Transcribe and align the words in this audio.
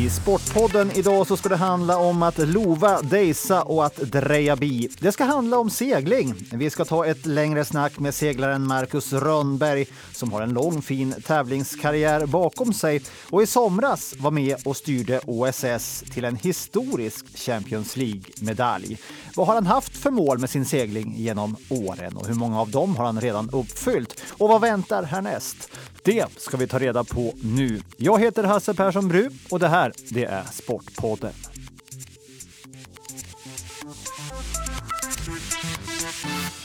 I 0.00 0.10
Sportpodden 0.10 0.90
idag 0.90 1.26
så 1.26 1.36
ska 1.36 1.48
det 1.48 1.56
handla 1.56 1.98
om 1.98 2.22
att 2.22 2.38
lova, 2.38 3.02
dejsa 3.02 3.62
och 3.62 3.86
att 3.86 3.96
dreja 3.96 4.56
bi. 4.56 4.88
Det 5.00 5.12
ska 5.12 5.24
handla 5.24 5.58
om 5.58 5.70
segling. 5.70 6.34
Vi 6.52 6.70
ska 6.70 6.84
ta 6.84 7.06
ett 7.06 7.26
längre 7.26 7.64
snack 7.64 7.98
med 7.98 8.14
seglaren 8.14 8.66
Marcus 8.66 9.12
Rönnberg 9.12 9.86
som 10.12 10.32
har 10.32 10.42
en 10.42 10.52
lång 10.52 10.82
fin 10.82 11.14
tävlingskarriär 11.26 12.26
bakom 12.26 12.72
sig 12.72 13.02
och 13.30 13.42
i 13.42 13.46
somras 13.46 14.14
var 14.18 14.30
med 14.30 14.56
och 14.64 14.76
styrde 14.76 15.20
OSS 15.26 16.04
till 16.14 16.24
en 16.24 16.36
historisk 16.36 17.38
Champions 17.38 17.96
League-medalj. 17.96 18.98
Vad 19.36 19.46
har 19.46 19.54
han 19.54 19.66
haft 19.66 19.96
för 19.96 20.10
mål 20.10 20.38
med 20.38 20.50
sin 20.50 20.64
segling 20.64 21.14
genom 21.16 21.56
åren 21.68 22.16
och 22.16 22.26
hur 22.26 22.34
många 22.34 22.60
av 22.60 22.70
dem 22.70 22.96
har 22.96 23.04
han 23.04 23.20
redan 23.20 23.50
uppfyllt? 23.50 24.22
Och 24.38 24.48
vad 24.48 24.60
väntar 24.60 25.02
härnäst? 25.02 25.70
Det 26.04 26.38
ska 26.40 26.56
vi 26.56 26.66
ta 26.66 26.78
reda 26.78 27.04
på 27.04 27.32
nu. 27.44 27.80
Jag 27.96 28.20
heter 28.20 28.44
Hasse 28.44 28.74
Persson 28.74 29.08
Bru 29.08 29.28
och 29.50 29.58
det 29.58 29.68
här, 29.68 29.92
det 30.10 30.24
är 30.24 30.42
Sportpodden. 30.42 31.32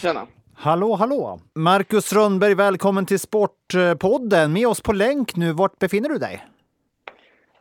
Tjena! 0.01 0.27
Hallå, 0.53 0.95
hallå! 0.95 1.39
Marcus 1.53 2.13
Rönnberg, 2.13 2.55
välkommen 2.55 3.05
till 3.05 3.19
Sportpodden. 3.19 4.53
Med 4.53 4.67
oss 4.67 4.81
på 4.81 4.93
länk 4.93 5.35
nu. 5.35 5.53
Vart 5.53 5.79
befinner 5.79 6.09
du 6.09 6.17
dig? 6.17 6.47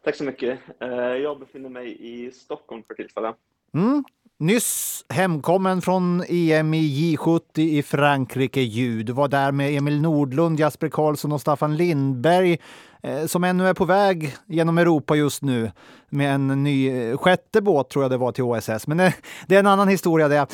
Tack 0.04 0.16
så 0.16 0.24
mycket. 0.24 0.58
Eh, 0.80 0.88
jag 0.98 1.38
befinner 1.40 1.68
mig 1.68 1.96
i 2.00 2.30
Stockholm 2.30 2.82
för 2.86 2.94
tillfället. 2.94 3.36
Mm. 3.74 4.04
Nyss 4.38 5.04
hemkommen 5.08 5.82
från 5.82 6.24
EM 6.28 6.74
i 6.74 7.16
J70 7.16 7.58
i 7.58 7.82
Frankrike 7.82 8.60
ju. 8.60 9.02
Du 9.02 9.12
var 9.12 9.28
där 9.28 9.52
med 9.52 9.76
Emil 9.76 10.00
Nordlund, 10.00 10.60
Jasper 10.60 10.88
Karlsson 10.88 11.32
och 11.32 11.40
Staffan 11.40 11.76
Lindberg 11.76 12.58
eh, 13.02 13.26
som 13.26 13.44
ännu 13.44 13.68
är 13.68 13.74
på 13.74 13.84
väg 13.84 14.36
genom 14.46 14.78
Europa 14.78 15.14
just 15.14 15.42
nu 15.42 15.72
med 16.08 16.34
en 16.34 16.62
ny 16.62 16.88
eh, 16.88 17.16
sjätte 17.16 17.62
båt 17.62 17.90
tror 17.90 18.04
jag 18.04 18.10
det 18.10 18.16
var 18.16 18.32
till 18.32 18.44
OSS. 18.44 18.86
Men 18.86 19.00
eh, 19.00 19.12
det 19.46 19.54
är 19.54 19.60
en 19.60 19.66
annan 19.66 19.88
historia 19.88 20.28
det. 20.28 20.46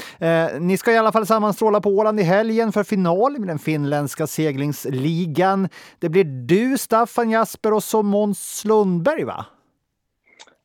Ni 0.61 0.77
ska 0.77 0.93
i 0.93 0.99
alla 0.99 1.13
fall 1.13 1.27
sammanstråla 1.27 1.81
på 1.81 1.91
Åland 1.91 2.21
i 2.21 2.23
helgen 2.23 2.73
för 2.73 2.85
final 2.85 3.39
med 3.39 3.49
den 3.49 3.59
finländska 3.59 4.27
seglingsligan. 4.27 5.69
Det 5.99 6.09
blir 6.09 6.25
du, 6.25 6.79
Staffan 6.79 7.31
Jasper 7.31 7.73
och 7.73 7.85
så 7.85 8.03
Måns 8.03 8.65
Lundberg 8.65 9.25
va? 9.25 9.47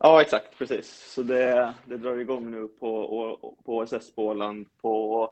Ja, 0.05 0.21
exakt, 0.21 0.57
precis. 0.57 1.13
Så 1.13 1.23
det, 1.23 1.73
det 1.85 1.97
drar 1.97 2.17
igång 2.17 2.51
nu 2.51 2.67
på, 2.67 3.57
på 3.65 3.77
OSS 3.77 4.15
på 4.15 4.25
Åland 4.25 4.67
på, 4.81 5.31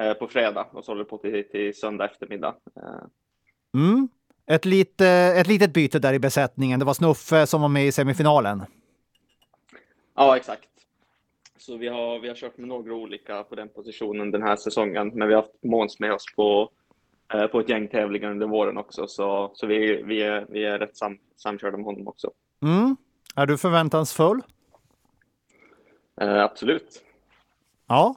eh, 0.00 0.14
på 0.14 0.28
fredag 0.28 0.66
och 0.72 0.84
så 0.84 0.90
håller 0.90 1.04
det 1.04 1.10
på 1.10 1.18
till, 1.18 1.50
till 1.50 1.76
söndag 1.76 2.04
eftermiddag. 2.04 2.54
Eh. 2.76 3.04
Mm. 3.74 4.08
Ett, 4.46 4.64
lite, 4.64 5.06
ett 5.08 5.46
litet 5.46 5.72
byte 5.72 5.98
där 5.98 6.12
i 6.12 6.18
besättningen. 6.18 6.78
Det 6.78 6.84
var 6.84 6.94
Snuffe 6.94 7.46
som 7.46 7.60
var 7.60 7.68
med 7.68 7.86
i 7.86 7.92
semifinalen. 7.92 8.62
Ja, 10.14 10.36
exakt. 10.36 10.68
Så 11.58 11.76
vi 11.76 11.88
har, 11.88 12.18
vi 12.18 12.28
har 12.28 12.34
kört 12.34 12.58
med 12.58 12.68
några 12.68 12.94
olika 12.94 13.42
på 13.42 13.54
den 13.54 13.68
positionen 13.68 14.30
den 14.30 14.42
här 14.42 14.56
säsongen, 14.56 15.12
men 15.14 15.28
vi 15.28 15.34
har 15.34 15.42
haft 15.42 15.62
Måns 15.62 16.00
med 16.00 16.12
oss 16.12 16.24
på, 16.36 16.70
eh, 17.34 17.46
på 17.46 17.60
ett 17.60 17.68
gäng 17.68 17.88
tävlingar 17.88 18.30
under 18.30 18.46
våren 18.46 18.76
också, 18.76 19.06
så, 19.06 19.50
så 19.54 19.66
vi, 19.66 20.02
vi, 20.02 20.22
är, 20.22 20.46
vi 20.48 20.64
är 20.64 20.78
rätt 20.78 20.96
sam, 20.96 21.18
samkörda 21.36 21.76
med 21.76 21.86
honom 21.86 22.08
också. 22.08 22.30
Mm. 22.62 22.96
Är 23.34 23.46
du 23.46 23.58
förväntansfull? 23.58 24.42
Eh, 26.20 26.42
absolut. 26.42 27.02
Ja. 27.88 28.14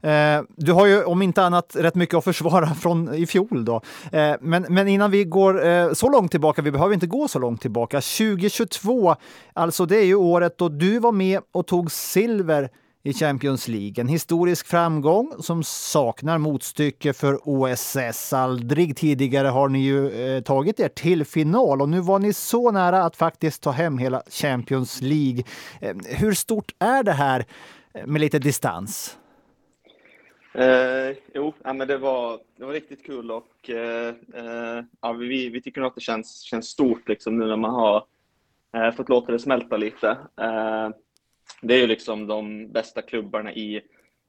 Eh, 0.00 0.42
du 0.56 0.72
har 0.72 0.86
ju 0.86 1.04
om 1.04 1.22
inte 1.22 1.42
annat 1.42 1.76
rätt 1.76 1.94
mycket 1.94 2.14
att 2.14 2.24
försvara 2.24 2.66
från 2.74 3.14
i 3.14 3.26
fjol 3.26 3.64
då. 3.64 3.80
Eh, 4.12 4.34
men, 4.40 4.66
men 4.68 4.88
innan 4.88 5.10
vi 5.10 5.24
går 5.24 5.66
eh, 5.66 5.92
så 5.92 6.10
långt 6.10 6.30
tillbaka, 6.30 6.62
vi 6.62 6.70
behöver 6.70 6.94
inte 6.94 7.06
gå 7.06 7.28
så 7.28 7.38
långt 7.38 7.60
tillbaka. 7.60 7.96
2022, 7.96 9.16
alltså 9.52 9.86
det 9.86 9.96
är 9.96 10.04
ju 10.04 10.14
året 10.14 10.58
då 10.58 10.68
du 10.68 10.98
var 10.98 11.12
med 11.12 11.40
och 11.52 11.66
tog 11.66 11.92
silver 11.92 12.70
i 13.02 13.12
Champions 13.12 13.68
League. 13.68 14.00
En 14.00 14.08
historisk 14.08 14.66
framgång 14.66 15.32
som 15.38 15.62
saknar 15.64 16.38
motstycke 16.38 17.12
för 17.12 17.48
OSS. 17.48 18.32
Aldrig 18.32 18.96
tidigare 18.96 19.48
har 19.48 19.68
ni 19.68 19.78
ju 19.78 20.10
eh, 20.10 20.42
tagit 20.42 20.80
er 20.80 20.88
till 20.88 21.24
final 21.24 21.82
och 21.82 21.88
nu 21.88 22.00
var 22.00 22.18
ni 22.18 22.32
så 22.32 22.70
nära 22.70 23.02
att 23.02 23.16
faktiskt 23.16 23.62
ta 23.62 23.70
hem 23.70 23.98
hela 23.98 24.22
Champions 24.30 25.00
League. 25.02 25.44
Eh, 25.80 25.96
hur 26.18 26.32
stort 26.32 26.74
är 26.78 27.02
det 27.02 27.12
här 27.12 27.44
eh, 27.94 28.06
med 28.06 28.20
lite 28.20 28.38
distans? 28.38 29.18
Eh, 30.54 31.16
jo, 31.34 31.54
ja, 31.64 31.72
men 31.72 31.88
det, 31.88 31.98
var, 31.98 32.38
det 32.56 32.64
var 32.64 32.72
riktigt 32.72 33.06
kul 33.06 33.30
och 33.30 33.70
eh, 33.70 34.14
eh 34.34 34.84
ja, 35.00 35.12
vi, 35.12 35.48
vi 35.48 35.62
tycker 35.62 35.80
nog 35.80 35.88
att 35.88 35.94
det 35.94 36.00
känns, 36.00 36.40
känns 36.40 36.66
stort 36.66 37.08
liksom, 37.08 37.38
nu 37.38 37.46
när 37.46 37.56
man 37.56 37.74
har 37.74 38.04
eh, 38.76 38.90
fått 38.90 39.08
låta 39.08 39.32
det 39.32 39.38
smälta 39.38 39.76
lite 39.76 40.08
eh, 40.40 40.88
det 41.60 41.74
är 41.74 41.78
ju 41.78 41.86
liksom 41.86 42.26
de 42.26 42.72
bästa 42.72 43.02
klubbarna 43.02 43.52
i 43.52 43.82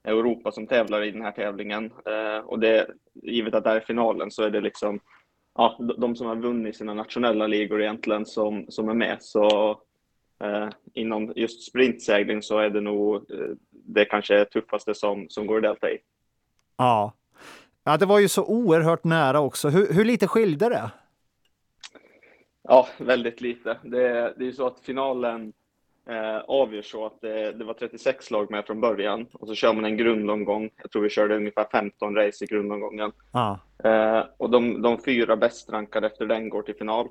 Europa 0.03 0.51
som 0.51 0.67
tävlar 0.67 1.03
i 1.03 1.11
den 1.11 1.21
här 1.21 1.31
tävlingen. 1.31 1.85
Eh, 1.85 2.45
och 2.45 2.59
det, 2.59 2.87
givet 3.13 3.53
att 3.53 3.63
det 3.63 3.69
är 3.69 3.79
finalen 3.79 4.31
så 4.31 4.43
är 4.43 4.49
det 4.49 4.61
liksom 4.61 4.99
ja, 5.55 5.77
de 5.97 6.15
som 6.15 6.27
har 6.27 6.35
vunnit 6.35 6.77
sina 6.77 6.93
nationella 6.93 7.47
ligor 7.47 7.81
egentligen 7.81 8.25
som, 8.25 8.65
som 8.69 8.89
är 8.89 8.93
med. 8.93 9.17
Så 9.19 9.69
eh, 10.43 10.69
inom 10.93 11.33
just 11.35 11.69
sprintsegling 11.69 12.41
så 12.41 12.57
är 12.57 12.69
det 12.69 12.81
nog 12.81 13.15
eh, 13.15 13.55
det 13.71 14.05
kanske 14.05 14.45
tuffaste 14.45 14.95
som, 14.95 15.25
som 15.29 15.47
går 15.47 15.57
att 15.57 15.63
delta 15.63 15.91
i. 15.91 15.97
Ja. 16.77 17.13
ja, 17.83 17.97
det 17.97 18.05
var 18.05 18.19
ju 18.19 18.27
så 18.27 18.45
oerhört 18.45 19.03
nära 19.03 19.39
också. 19.39 19.69
Hur, 19.69 19.93
hur 19.93 20.05
lite 20.05 20.27
skilde 20.27 20.69
det? 20.69 20.91
Ja, 22.63 22.87
väldigt 22.97 23.41
lite. 23.41 23.77
Det, 23.83 24.33
det 24.37 24.43
är 24.43 24.45
ju 24.45 24.53
så 24.53 24.67
att 24.67 24.79
finalen 24.79 25.53
eh, 26.09 26.37
avgör 26.37 26.81
så 26.81 27.05
att 27.05 27.21
det, 27.21 27.51
det, 27.51 27.63
var 27.65 27.73
36 27.73 28.31
lag 28.31 28.51
med 28.51 28.65
från 28.65 28.81
början 28.81 29.27
och 29.33 29.47
så 29.47 29.55
kör 29.55 29.73
man 29.73 29.85
en 29.85 29.97
grundomgång. 29.97 30.69
Jag 30.81 30.91
tror 30.91 31.01
vi 31.01 31.09
körde 31.09 31.35
ungefär 31.35 31.67
15 31.71 32.15
race 32.15 32.43
i 32.43 32.47
grundomgången. 32.47 33.11
Ah. 33.31 33.55
Eh, 33.83 34.25
och 34.37 34.49
de, 34.49 34.81
de 34.81 35.01
fyra 35.01 35.35
bäst 35.35 35.69
rankade 35.69 36.07
efter 36.07 36.25
den 36.25 36.49
går 36.49 36.61
till 36.61 36.75
final. 36.75 37.07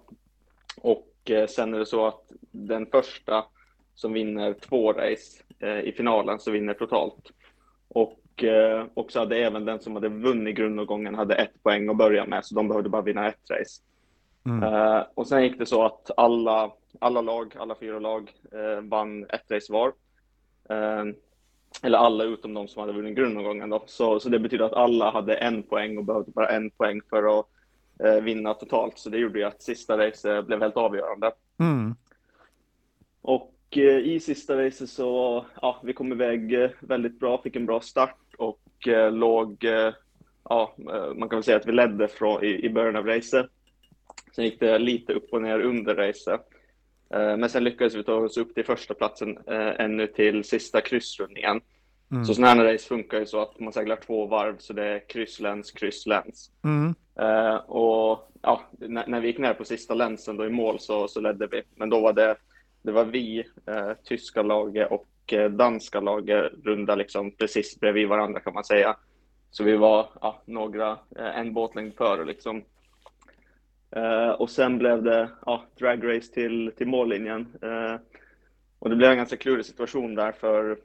Och 0.77 1.31
eh, 1.31 1.47
sen 1.47 1.75
är 1.75 1.79
det 1.79 1.87
så 1.87 2.07
att 2.07 2.33
den 2.51 2.87
första 2.87 3.45
som 3.95 4.13
vinner 4.13 4.53
två 4.53 4.93
race 4.93 5.43
eh, 5.59 5.81
i 5.81 5.93
finalen 5.93 6.39
så 6.39 6.51
vinner 6.51 6.75
totalt. 6.75 7.33
Och, 7.89 8.45
eh, 8.45 8.87
och 8.95 9.13
så 9.13 9.19
hade 9.19 9.37
även 9.37 9.65
den 9.65 9.81
som 9.81 9.95
hade 9.95 10.09
vunnit 10.09 10.57
grundomgången 10.57 11.15
hade 11.15 11.35
ett 11.35 11.63
poäng 11.63 11.89
att 11.89 11.97
börja 11.97 12.27
med, 12.27 12.45
så 12.45 12.55
de 12.55 12.69
behövde 12.69 12.89
bara 12.89 13.03
vinna 13.03 13.29
ett 13.29 13.51
race. 13.51 13.83
Mm. 14.47 14.63
Uh, 14.63 15.03
och 15.15 15.27
sen 15.27 15.43
gick 15.43 15.59
det 15.59 15.67
så 15.67 15.85
att 15.85 16.11
alla, 16.17 16.73
alla 16.99 17.21
lag, 17.21 17.55
alla 17.59 17.75
fyra 17.75 17.99
lag, 17.99 18.33
uh, 18.55 18.89
vann 18.89 19.25
ett 19.25 19.51
race 19.51 19.73
var. 19.73 19.89
Uh, 20.71 21.15
eller 21.83 21.99
alla 21.99 22.25
utom 22.25 22.55
de 22.55 22.69
som 22.69 22.81
hade 22.81 22.93
vunnit 22.93 23.17
grundomgången 23.17 23.71
då. 23.71 23.85
Så, 23.87 24.21
så 24.21 24.29
det 24.29 24.39
betyder 24.39 24.65
att 24.65 24.73
alla 24.73 25.11
hade 25.11 25.35
en 25.35 25.63
poäng 25.63 25.99
och 25.99 26.05
behövde 26.05 26.31
bara 26.31 26.49
en 26.49 26.71
poäng 26.71 27.01
för 27.11 27.39
att 27.39 27.47
vinna 28.23 28.55
totalt. 28.55 28.99
Så 28.99 29.11
det 29.11 29.19
gjorde 29.19 29.39
ju 29.39 29.45
att 29.45 29.63
sista 29.63 29.99
racet 29.99 30.47
blev 30.47 30.61
helt 30.61 30.77
avgörande. 30.77 31.33
Mm. 31.59 31.95
Och 33.23 33.77
i 33.77 34.21
sista 34.21 34.67
racet 34.67 34.91
så, 34.91 35.45
ja, 35.63 35.81
vi 35.85 35.93
kom 35.93 36.13
iväg 36.13 36.71
väldigt 36.81 37.21
bra, 37.21 37.43
fick 37.43 37.57
en 37.57 37.67
bra 37.67 37.81
start 37.81 38.19
och 38.39 38.61
låg, 39.11 39.65
ja, 40.45 40.75
man 41.15 41.29
kan 41.29 41.37
väl 41.37 41.43
säga 41.43 41.57
att 41.57 41.67
vi 41.67 41.73
ledde 41.73 42.09
från, 42.09 42.45
i, 42.45 42.65
i 42.65 42.71
början 42.71 42.97
av 42.97 43.07
racet. 43.07 43.47
Sen 44.35 44.45
gick 44.45 44.61
det 44.61 44.79
lite 44.79 45.13
upp 45.13 45.33
och 45.33 45.43
ner 45.43 45.61
under 45.61 45.95
racet. 45.95 46.49
Eh, 47.13 47.37
men 47.37 47.51
sen 47.51 47.65
lyckades 47.65 47.95
vi 47.95 48.05
ta 48.05 48.15
oss 48.15 48.37
upp 48.37 48.55
till 48.55 48.65
första 48.65 48.95
platsen 48.95 49.39
eh, 49.47 49.81
ännu 49.81 50.07
till 50.07 50.45
sista 50.45 50.81
kryssrundningen. 50.81 51.61
Mm. 52.13 52.25
Så 52.25 52.35
sådana 52.35 52.63
här 52.63 52.73
race 52.73 52.89
funkar 52.89 53.19
ju 53.19 53.27
så 53.27 53.43
att 53.43 53.61
man 53.61 53.73
seglar 53.73 53.97
två 53.97 54.27
varv 54.27 54.57
så 54.59 54.73
det 54.73 54.85
är 54.85 55.09
kryssläns, 55.09 55.71
kryssläns. 55.71 56.51
Mm. 56.65 56.95
Uh, 57.21 57.57
och 57.57 58.31
ja, 58.43 58.63
när, 58.79 59.07
när, 59.07 59.21
vi 59.21 59.27
gick 59.27 59.39
ner 59.39 59.55
på 59.55 59.65
sista 59.65 59.95
länsen 59.95 60.37
då 60.37 60.47
i 60.47 60.51
mål 60.51 60.81
så, 60.81 61.09
så 61.09 61.21
ledde 61.21 61.47
vi. 61.47 61.63
Men 61.75 61.91
då 61.91 62.01
var 62.01 62.13
det, 62.13 62.37
det 62.83 62.93
var 62.93 63.05
vi, 63.05 63.45
uh, 63.71 63.93
tyska 64.05 64.43
laget 64.43 64.91
och 64.91 65.33
uh, 65.33 65.45
danska 65.45 66.01
laget 66.01 66.53
runda 66.65 66.95
liksom 66.95 67.31
precis 67.31 67.81
bredvid 67.81 68.09
varandra 68.09 68.41
kan 68.41 68.55
man 68.55 68.65
säga. 68.65 68.97
Så 69.51 69.65
vi 69.65 69.77
var 69.77 70.09
några, 70.45 70.99
en 71.17 71.55
båtlängd 71.55 71.95
före 71.95 72.25
liksom. 72.25 72.63
Uh, 73.97 74.31
och 74.31 74.51
sen 74.51 74.79
blev 74.79 75.03
det 75.03 75.29
ja, 75.47 75.65
dragrace 75.79 76.33
till, 76.33 76.73
till 76.77 76.87
mållinjen. 76.87 77.47
Uh, 77.65 77.97
och 78.79 78.91
det 78.91 78.97
blev 78.97 79.11
en 79.11 79.17
ganska 79.17 79.37
klurig 79.37 79.67
situation 79.67 80.15
där 80.15 80.33
för, 80.33 80.79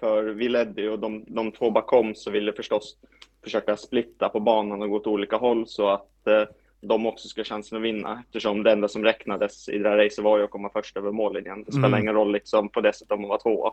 för 0.00 0.24
vi 0.24 0.48
ledde 0.48 0.82
ju 0.82 0.90
och 0.90 0.98
de, 0.98 1.24
de 1.26 1.52
två 1.52 1.70
bakom 1.70 2.14
så 2.14 2.30
ville 2.30 2.52
förstås 2.52 2.96
försöka 3.44 3.76
splitta 3.76 4.28
på 4.28 4.40
banan 4.40 4.82
och 4.82 4.90
gå 4.90 4.96
åt 4.96 5.06
olika 5.06 5.36
håll 5.36 5.66
så 5.66 5.88
att 5.88 6.10
uh, 6.28 6.44
de 6.80 7.06
också 7.06 7.28
skulle 7.28 7.42
ha 7.42 7.48
chansen 7.48 7.78
att 7.78 7.84
vinna 7.84 8.22
eftersom 8.26 8.62
det 8.62 8.72
enda 8.72 8.88
som 8.88 9.04
räknades 9.04 9.68
i 9.68 9.78
det 9.78 9.88
här 9.88 9.96
racet 9.96 10.24
var 10.24 10.38
ju 10.38 10.44
att 10.44 10.50
komma 10.50 10.70
först 10.72 10.96
över 10.96 11.10
mållinjen. 11.12 11.64
Det 11.64 11.72
spelar 11.72 11.88
mm. 11.88 12.00
ingen 12.00 12.14
roll 12.14 12.32
liksom 12.32 12.68
på 12.68 12.80
det 12.80 12.92
sättet 12.92 13.12
om 13.12 13.20
man 13.20 13.28
var 13.28 13.38
tvåa. 13.38 13.72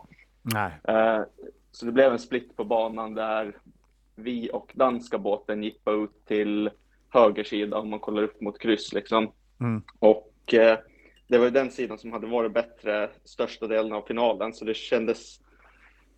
så 1.72 1.86
det 1.86 1.92
blev 1.92 2.12
en 2.12 2.18
split 2.18 2.56
på 2.56 2.64
banan 2.64 3.14
där 3.14 3.56
vi 4.14 4.50
och 4.52 4.72
danska 4.74 5.18
båten 5.18 5.62
gick 5.62 5.88
ut 5.88 6.26
till 6.26 6.70
höger 7.10 7.44
sida 7.44 7.78
om 7.78 7.90
man 7.90 8.00
kollar 8.00 8.22
upp 8.22 8.40
mot 8.40 8.58
kryss 8.58 8.92
liksom. 8.92 9.32
Mm. 9.60 9.82
Och 9.98 10.54
eh, 10.54 10.78
det 11.28 11.38
var 11.38 11.44
ju 11.44 11.50
den 11.50 11.70
sidan 11.70 11.98
som 11.98 12.12
hade 12.12 12.26
varit 12.26 12.54
bättre 12.54 13.10
största 13.24 13.66
delen 13.66 13.92
av 13.92 14.02
finalen, 14.02 14.52
så 14.52 14.64
det 14.64 14.74
kändes, 14.74 15.40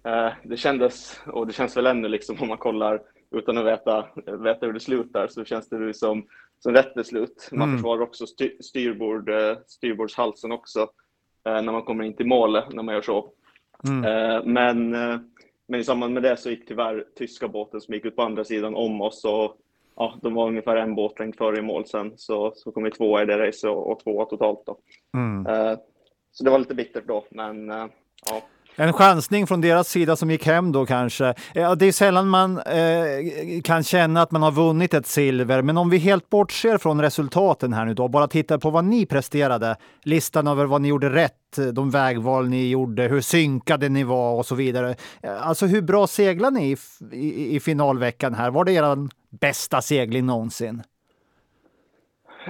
eh, 0.05 0.33
det 0.45 0.57
kändes, 0.57 1.21
och 1.27 1.47
det 1.47 1.53
känns 1.53 1.77
väl 1.77 1.87
ännu 1.87 2.09
liksom 2.09 2.37
om 2.41 2.49
man 2.49 2.59
kollar 2.59 3.03
utan 3.31 3.59
att 3.59 3.67
veta, 3.67 4.07
veta 4.27 4.67
hur 4.67 4.73
det 4.73 4.81
slutar, 4.81 5.29
så 5.29 5.45
känns 5.45 5.69
det 5.69 5.95
som, 5.95 6.27
som 6.59 6.73
rätt 6.73 6.95
beslut. 6.95 7.49
Man 7.53 7.69
mm. 7.69 7.79
försvarar 7.79 8.01
också 8.01 8.27
styr, 8.27 8.57
styrbord, 8.61 9.29
eh, 9.29 9.57
styrbordshalsen 9.67 10.53
också, 10.53 10.81
eh, 11.47 11.63
när 11.63 11.73
man 11.73 11.83
kommer 11.83 12.05
in 12.05 12.17
till 12.17 12.27
målet, 12.27 12.73
när 12.73 12.83
man 12.83 12.95
gör 12.95 13.03
så. 13.03 13.33
Mm. 13.89 14.05
Eh, 14.05 14.45
men, 14.45 14.95
eh, 14.95 15.21
men 15.69 15.81
i 15.81 15.85
samband 15.85 16.15
med 16.15 16.23
det 16.23 16.37
så 16.37 16.51
gick 16.51 16.69
tyvärr 16.69 17.07
tyska 17.17 17.49
båten 17.49 17.81
som 17.81 17.95
gick 17.95 18.05
ut 18.05 18.17
på 18.17 18.23
andra 18.23 18.45
sidan 18.45 18.75
om 18.75 19.01
oss 19.01 19.25
och 19.25 19.57
ja, 19.97 20.19
de 20.23 20.35
var 20.35 20.49
ungefär 20.49 20.77
en 20.77 20.95
båtlängd 20.95 21.37
före 21.37 21.59
i 21.59 21.63
mål 21.63 21.87
sen, 21.87 22.13
så, 22.17 22.53
så 22.57 22.73
kom 22.73 22.83
vi 22.83 22.91
tvåa 22.91 23.23
i 23.23 23.27
det 23.27 23.39
racet 23.39 23.71
och, 23.71 23.91
och 23.91 24.01
tvåa 24.01 24.25
totalt. 24.25 24.63
Då. 24.67 24.79
Mm. 25.17 25.47
Uh, 25.47 25.79
så 26.33 26.45
det 26.45 26.51
var 26.51 26.59
lite 26.59 26.75
bittert 26.75 27.07
då, 27.07 27.25
men 27.31 27.71
uh, 27.71 27.87
ja. 28.31 28.43
En 28.77 28.93
chansning 28.93 29.47
från 29.47 29.61
deras 29.61 29.89
sida 29.89 30.17
som 30.17 30.31
gick 30.31 30.47
hem 30.47 30.73
då 30.73 30.87
kanske. 30.87 31.35
Eh, 31.55 31.73
det 31.73 31.87
är 31.87 31.93
sällan 31.93 32.29
man 32.29 32.59
eh, 32.59 33.63
kan 33.65 33.83
känna 33.83 34.23
att 34.23 34.31
man 34.31 34.43
har 34.43 34.53
vunnit 34.53 34.95
ett 34.95 35.07
silver, 35.07 35.63
men 35.63 35.79
om 35.79 35.91
vi 35.91 35.99
helt 35.99 36.31
bortser 36.31 36.79
från 36.79 37.01
resultaten 37.01 37.73
här 37.73 37.85
nu 37.85 37.95
då, 37.95 38.09
bara 38.09 38.29
tittar 38.29 38.59
på 38.59 38.71
vad 38.71 38.85
ni 38.85 39.07
presterade, 39.07 39.77
listan 40.03 40.47
över 40.47 40.65
vad 40.65 40.81
ni 40.81 40.89
gjorde 40.89 41.11
rätt, 41.11 41.59
eh, 41.59 41.67
de 41.67 41.91
vägval 41.91 42.49
ni 42.49 42.71
gjorde, 42.71 43.03
hur 43.03 43.21
synkade 43.21 43.89
ni 43.89 44.05
var 44.05 44.35
och 44.35 44.47
så 44.47 44.55
vidare. 44.55 44.95
Eh, 45.23 45.47
alltså 45.47 45.67
hur 45.67 45.83
bra 45.83 46.07
seglade 46.07 46.57
ni 46.57 46.73
i, 46.73 46.77
i, 47.13 47.57
i 47.57 47.61
finalveckan 47.61 48.35
här? 48.35 48.51
Var 48.51 48.65
det 48.65 48.73
er 48.73 49.09
bästa 49.31 49.83
segling 49.83 50.27
någonsin? 50.27 50.83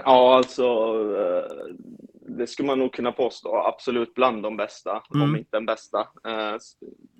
Ja, 0.05 0.37
alltså 0.37 0.65
det 2.39 2.47
skulle 2.47 2.67
man 2.67 2.79
nog 2.79 2.93
kunna 2.93 3.13
påstå. 3.13 3.57
Absolut 3.57 4.15
bland 4.15 4.43
de 4.43 4.57
bästa, 4.57 5.03
mm. 5.15 5.29
om 5.29 5.37
inte 5.37 5.57
den 5.57 5.67
bästa. 5.67 6.01
Eh, 6.01 6.57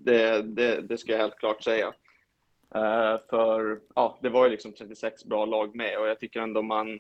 det, 0.05 0.43
det, 0.43 0.81
det 0.81 0.99
ska 0.99 1.13
jag 1.13 1.19
helt 1.19 1.39
klart 1.39 1.63
säga. 1.63 1.87
Eh, 2.75 3.21
för 3.31 3.81
ja, 3.95 4.19
det 4.23 4.29
var 4.29 4.45
ju 4.45 4.51
liksom 4.51 4.73
36 4.73 5.25
bra 5.25 5.45
lag 5.45 5.75
med 5.75 5.99
och 5.99 6.09
jag 6.09 6.21
tycker 6.21 6.41
ändå 6.41 6.63
man 6.63 6.99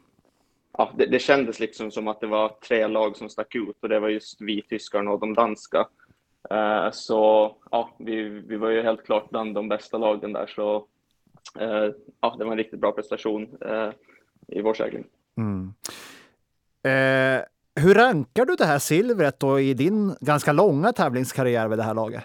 Ja, 0.79 0.93
det, 0.97 1.07
det 1.07 1.19
kändes 1.19 1.61
liksom 1.61 1.91
som 1.91 2.09
att 2.09 2.21
det 2.21 2.27
var 2.27 2.49
tre 2.49 2.87
lag 2.87 3.17
som 3.17 3.29
stack 3.29 3.55
ut 3.55 3.77
och 3.81 3.89
det 3.89 4.01
var 4.01 4.09
just 4.09 4.41
vi 4.41 4.63
tyskarna 4.63 5.11
och 5.11 5.21
de 5.21 5.35
danska. 5.35 5.89
Så 6.93 7.57
ja, 7.71 7.97
vi, 7.99 8.23
vi 8.29 8.57
var 8.57 8.71
ju 8.71 8.83
helt 8.83 9.05
klart 9.05 9.31
bland 9.31 9.55
de 9.55 9.69
bästa 9.69 9.99
lagen 9.99 10.33
där 10.33 10.47
så 10.47 10.87
ja, 12.21 12.37
det 12.39 12.45
var 12.45 12.53
en 12.53 12.59
riktigt 12.59 12.81
bra 12.81 12.93
prestation 12.93 13.59
i 14.49 14.61
vår 14.61 14.75
segling. 14.75 15.05
Mm. 15.37 15.75
Hur 17.81 17.95
rankar 17.95 18.47
du 18.47 18.55
det 18.55 18.65
här 18.65 18.79
silvret 18.79 19.41
då 19.41 19.61
i 19.61 19.75
din 19.75 20.17
ganska 20.21 20.53
långa 20.53 20.93
tävlingskarriär 20.93 21.69
vid 21.69 21.79
det 21.79 21.83
här 21.83 21.95
laget? 21.95 22.25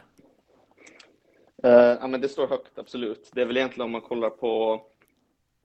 Uh, 1.66 1.72
ja, 1.72 2.08
men 2.08 2.22
det 2.22 2.30
står 2.30 2.48
högt, 2.48 2.80
absolut. 2.80 3.32
Det 3.34 3.42
är 3.42 3.46
väl 3.46 3.58
egentligen 3.58 3.86
om 3.86 3.92
man 3.92 4.02
kollar 4.02 4.30
på 4.30 4.82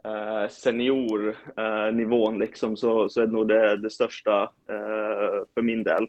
uh, 0.07 0.49
seniornivån 0.51 2.35
uh, 2.35 2.41
liksom, 2.41 2.77
så, 2.77 3.09
så 3.09 3.21
är 3.21 3.27
det 3.27 3.33
nog 3.33 3.49
det, 3.49 3.77
det 3.77 3.91
största 3.91 4.51
för 5.55 5.63
min 5.63 5.83
del. 5.83 6.09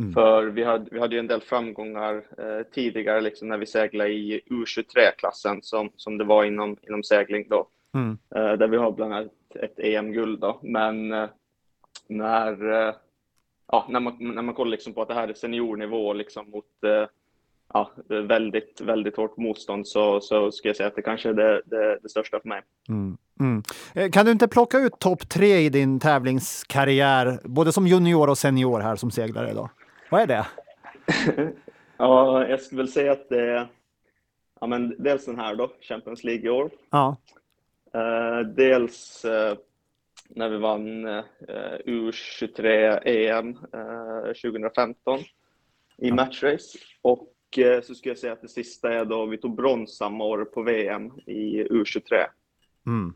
Mm. 0.00 0.12
För 0.12 0.44
vi 0.46 0.64
hade, 0.64 0.88
vi 0.90 1.00
hade 1.00 1.14
ju 1.14 1.18
en 1.18 1.26
del 1.26 1.40
framgångar 1.40 2.24
tidigare 2.72 3.20
liksom, 3.20 3.48
när 3.48 3.58
vi 3.58 3.66
seglade 3.66 4.10
i 4.10 4.40
U23-klassen 4.50 5.62
som, 5.62 5.90
som 5.96 6.18
det 6.18 6.24
var 6.24 6.44
inom, 6.44 6.76
inom 6.82 7.02
segling 7.02 7.46
då. 7.48 7.68
Mm. 7.94 8.18
där 8.30 8.68
vi 8.68 8.76
har 8.76 8.92
bland 8.92 9.14
annat 9.14 9.32
ett 9.54 9.78
EM-guld 9.78 10.40
då. 10.40 10.60
Men 10.62 11.08
när 12.08 12.94
ja, 13.72 13.86
när 13.88 14.00
man, 14.00 14.16
när 14.18 14.42
man 14.42 14.54
kollar 14.54 14.70
liksom 14.70 14.92
på 14.92 15.02
att 15.02 15.08
det 15.08 15.14
här 15.14 15.28
är 15.28 15.34
seniornivå 15.34 16.12
liksom 16.12 16.50
mot 16.50 16.84
eh, 16.84 17.08
ja, 17.72 17.90
väldigt, 18.08 18.80
väldigt 18.80 19.16
hårt 19.16 19.36
motstånd 19.36 19.88
så, 19.88 20.20
så 20.20 20.52
ska 20.52 20.68
jag 20.68 20.76
säga 20.76 20.86
att 20.86 20.96
det 20.96 21.02
kanske 21.02 21.28
är 21.28 21.34
det, 21.34 21.62
det, 21.64 21.98
det 22.02 22.08
största 22.08 22.40
för 22.40 22.48
mig. 22.48 22.62
Mm, 22.88 23.18
mm. 23.40 23.62
Eh, 23.94 24.10
kan 24.10 24.26
du 24.26 24.32
inte 24.32 24.48
plocka 24.48 24.78
ut 24.78 24.98
topp 24.98 25.28
tre 25.28 25.58
i 25.58 25.68
din 25.68 26.00
tävlingskarriär, 26.00 27.40
både 27.44 27.72
som 27.72 27.86
junior 27.86 28.30
och 28.30 28.38
senior 28.38 28.80
här 28.80 28.96
som 28.96 29.10
seglare 29.10 29.54
då? 29.54 29.70
Vad 30.10 30.20
är 30.20 30.26
det? 30.26 30.46
ja, 31.96 32.46
jag 32.48 32.60
skulle 32.60 32.82
väl 32.82 32.92
säga 32.92 33.12
att 33.12 33.28
det 33.28 33.40
är 33.40 33.68
ja, 34.60 34.66
men 34.66 34.94
dels 34.98 35.24
den 35.24 35.38
här 35.38 35.54
då, 35.54 35.70
Champions 35.80 36.24
League 36.24 36.46
i 36.46 36.48
år. 36.48 36.70
Ja. 36.90 37.16
Uh, 37.94 38.46
dels 38.46 39.24
uh, 39.24 39.58
när 40.28 40.48
vi 40.48 40.56
vann 40.56 41.04
eh, 41.04 41.24
U23 41.86 42.98
EM 43.04 43.48
eh, 43.48 44.32
2015 44.42 45.20
i 45.98 46.12
matchrace. 46.12 46.78
Och 47.02 47.58
eh, 47.58 47.82
så 47.82 47.94
skulle 47.94 48.10
jag 48.10 48.18
säga 48.18 48.32
att 48.32 48.42
det 48.42 48.48
sista 48.48 48.92
är 48.92 49.04
då 49.04 49.26
vi 49.26 49.38
tog 49.38 49.56
brons 49.56 49.96
samma 49.96 50.24
år 50.24 50.44
på 50.44 50.62
VM 50.62 51.10
i 51.26 51.64
U23. 51.64 52.26
Mm. 52.86 53.14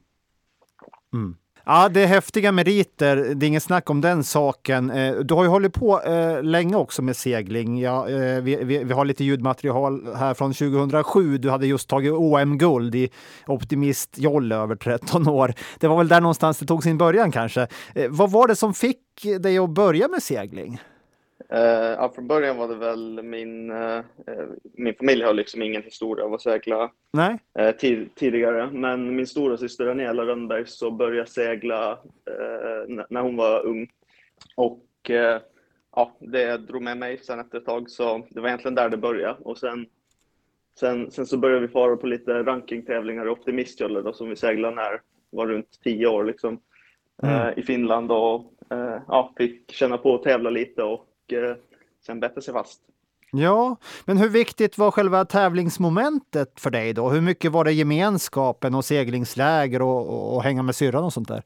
Mm. 1.12 1.36
Ja, 1.64 1.88
det 1.88 2.02
är 2.02 2.06
häftiga 2.06 2.52
meriter. 2.52 3.16
Det 3.16 3.46
är 3.46 3.48
inget 3.48 3.62
snack 3.62 3.90
om 3.90 4.00
den 4.00 4.24
saken. 4.24 4.90
Eh, 4.90 5.14
du 5.14 5.34
har 5.34 5.42
ju 5.42 5.48
hållit 5.48 5.72
på 5.72 6.02
eh, 6.02 6.42
länge 6.42 6.76
också 6.76 7.02
med 7.02 7.16
segling. 7.16 7.80
Ja, 7.80 8.08
eh, 8.08 8.42
vi, 8.42 8.56
vi, 8.64 8.84
vi, 8.84 8.92
har 8.92 9.04
lite 9.04 9.24
ljudmaterial 9.24 10.14
här 10.16 10.34
från 10.34 10.52
2007. 10.52 11.38
Du 11.38 11.50
hade 11.50 11.66
just 11.66 11.88
tagit 11.88 12.12
OM-guld 12.12 12.94
i 12.94 13.10
optimistjolle 13.46 14.56
över 14.56 14.76
13 14.76 15.28
år. 15.28 15.54
Det 15.78 15.88
var 15.88 15.98
väl 15.98 16.08
där 16.08 16.20
någonstans 16.20 16.58
det 16.58 16.66
tog 16.66 16.82
sin 16.82 16.98
början 16.98 17.32
kanske. 17.32 17.66
Vad 18.08 18.30
var 18.30 18.48
det 18.48 18.56
som 18.56 18.74
fick 18.74 18.98
dig 19.40 19.58
att 19.58 19.70
börja 19.70 20.08
med 20.08 20.22
segling? 20.22 20.80
Ja, 21.48 22.12
från 22.14 22.26
början 22.26 22.56
var 22.56 22.68
det 22.68 22.74
väl 22.74 23.22
min, 23.22 23.70
uh, 23.70 24.00
min 24.62 24.94
familj 24.94 25.24
har 25.24 25.34
liksom 25.34 25.62
ingen 25.62 25.82
historia 25.82 26.24
av 26.24 26.34
att 26.34 26.42
segla 26.42 26.90
Nej. 27.12 27.38
Uh, 27.60 27.70
tid, 27.70 28.14
tidigare. 28.14 28.70
Men 28.72 29.16
min 29.16 29.26
stora 29.26 29.56
syster 29.56 29.86
Daniela 29.86 30.26
Rönnberg 30.26 30.66
så 30.66 30.90
började 30.90 31.30
segla 31.30 31.98
när 33.08 33.20
hon 33.20 33.36
var 33.36 33.66
ung. 33.66 33.90
Och 34.56 35.10
ja, 35.96 36.16
det 36.20 36.56
drog 36.56 36.82
med 36.82 36.96
mig 36.96 37.18
sen 37.18 37.40
efter 37.40 37.58
ett 37.58 37.64
tag, 37.64 37.90
så 37.90 38.26
det 38.30 38.40
var 38.40 38.48
egentligen 38.48 38.74
där 38.74 38.88
det 38.88 38.96
började. 38.96 39.36
Och 39.42 39.58
sen, 39.58 39.86
sen, 40.78 41.10
sen 41.10 41.26
så 41.26 41.38
började 41.38 41.60
vi 41.60 41.68
fara 41.68 41.96
på 41.96 42.06
lite 42.06 42.42
rankingtävlingar 42.42 43.26
i 43.26 43.28
Optimistjolle 43.28 44.02
då, 44.02 44.12
som 44.12 44.28
vi 44.28 44.36
seglade 44.36 44.74
när 44.74 45.00
var 45.30 45.46
runt 45.46 45.80
tio 45.84 46.06
år 46.06 46.24
liksom, 46.24 46.60
mm. 47.22 47.58
i 47.58 47.62
Finland 47.62 48.12
och 48.12 48.52
ja, 49.08 49.32
fick 49.36 49.72
känna 49.72 49.98
på 49.98 50.14
att 50.14 50.22
tävla 50.22 50.50
lite 50.50 50.82
och 50.82 51.06
Eh, 51.34 51.56
sen 52.06 52.20
bättre 52.20 52.42
sig 52.42 52.54
fast. 52.54 52.80
Ja, 53.34 53.76
men 54.04 54.16
hur 54.16 54.28
viktigt 54.28 54.78
var 54.78 54.90
själva 54.90 55.24
tävlingsmomentet 55.24 56.60
för 56.60 56.70
dig 56.70 56.92
då? 56.92 57.10
Hur 57.10 57.20
mycket 57.20 57.52
var 57.52 57.64
det 57.64 57.72
gemenskapen 57.72 58.74
och 58.74 58.84
seglingsläger 58.84 59.82
och, 59.82 60.08
och, 60.08 60.36
och 60.36 60.42
hänga 60.42 60.62
med 60.62 60.76
syrran 60.76 61.04
och 61.04 61.12
sånt 61.12 61.28
där? 61.28 61.42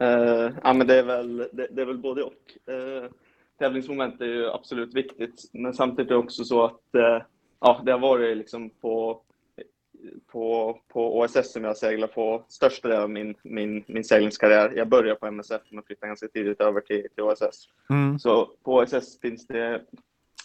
Uh, 0.00 0.52
ja, 0.62 0.72
men 0.72 0.86
det 0.86 0.98
är 0.98 1.02
väl, 1.02 1.36
det, 1.52 1.68
det 1.70 1.82
är 1.82 1.86
väl 1.86 1.98
både 1.98 2.22
och. 2.22 2.32
Uh, 2.70 3.10
tävlingsmoment 3.58 4.20
är 4.20 4.26
ju 4.26 4.50
absolut 4.50 4.94
viktigt, 4.94 5.50
men 5.52 5.74
samtidigt 5.74 6.10
är 6.10 6.14
det 6.14 6.20
också 6.20 6.44
så 6.44 6.64
att 6.64 6.80
uh, 6.96 7.22
ja, 7.60 7.82
det 7.84 7.92
har 7.92 7.98
varit 7.98 8.36
liksom 8.36 8.70
på 8.70 9.20
på, 10.32 10.78
på 10.88 11.18
OSS 11.18 11.52
som 11.52 11.64
jag 11.64 11.76
seglar 11.76 12.08
på 12.08 12.44
största 12.48 12.88
delen 12.88 13.02
av 13.02 13.10
min, 13.10 13.34
min, 13.42 13.84
min 13.86 14.04
seglingskarriär. 14.04 14.72
Jag 14.76 14.88
började 14.88 15.20
på 15.20 15.26
MSF 15.26 15.62
men 15.70 15.84
flyttade 15.84 16.08
ganska 16.08 16.28
tidigt 16.28 16.60
över 16.60 16.80
till, 16.80 17.06
till 17.14 17.24
OSS. 17.24 17.68
Mm. 17.90 18.18
Så 18.18 18.50
på 18.64 18.74
OSS 18.74 19.20
finns 19.20 19.46
det, 19.46 19.82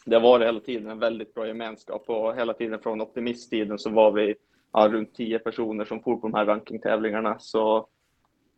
det 0.06 0.16
har 0.16 0.22
varit 0.22 0.48
hela 0.48 0.60
tiden 0.60 0.90
en 0.90 1.00
väldigt 1.00 1.34
bra 1.34 1.48
gemenskap 1.48 2.04
och 2.10 2.36
hela 2.36 2.54
tiden 2.54 2.80
från 2.80 3.02
optimisttiden 3.02 3.80
så 3.80 3.90
var 3.90 4.12
vi 4.12 4.36
ja, 4.74 4.88
runt 4.88 5.16
tio 5.16 5.40
personer 5.40 5.86
som 5.86 6.04
for 6.04 6.16
på 6.16 6.28
de 6.28 6.34
här 6.34 6.46
rankingtävlingarna. 6.46 7.36
Så 7.40 7.78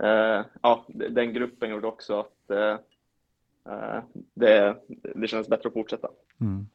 eh, 0.04 0.42
ja, 0.62 0.86
den 0.88 1.34
gruppen 1.34 1.70
gjorde 1.70 1.88
också 1.88 2.20
att 2.20 2.52
eh, 2.52 2.78
eh, 3.74 4.04
det, 4.34 4.76
det 5.16 5.28
känns 5.28 5.48
bättre 5.48 5.68
att 5.68 5.74
fortsätta. 5.74 6.08
Mm. 6.42 6.68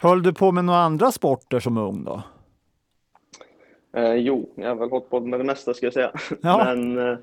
Höll 0.00 0.22
du 0.22 0.34
på 0.34 0.52
med 0.52 0.64
några 0.64 0.78
andra 0.78 1.12
sporter 1.12 1.60
som 1.60 1.78
ung 1.78 2.04
då? 2.04 2.22
Eh, 3.96 4.14
jo, 4.14 4.52
jag 4.54 4.68
har 4.68 4.76
väl 4.76 4.90
hållit 4.90 5.10
på 5.10 5.20
med 5.20 5.40
det 5.40 5.44
mesta 5.44 5.74
ska 5.74 5.86
jag 5.86 5.92
säga. 5.92 6.12
Ja. 6.42 6.64
Men 6.74 6.98
eh, 6.98 7.18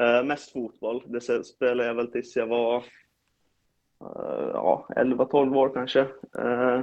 eh 0.00 0.24
mest 0.24 0.52
fotboll. 0.52 1.02
Det 1.06 1.44
spelade 1.44 1.88
jag 1.88 1.94
väl 1.94 2.12
tills 2.12 2.36
jag 2.36 2.46
var 2.46 2.76
eh, 2.76 4.50
ja, 4.52 4.86
11-12 4.88 5.56
år 5.56 5.70
kanske. 5.74 6.00
Eh, 6.38 6.80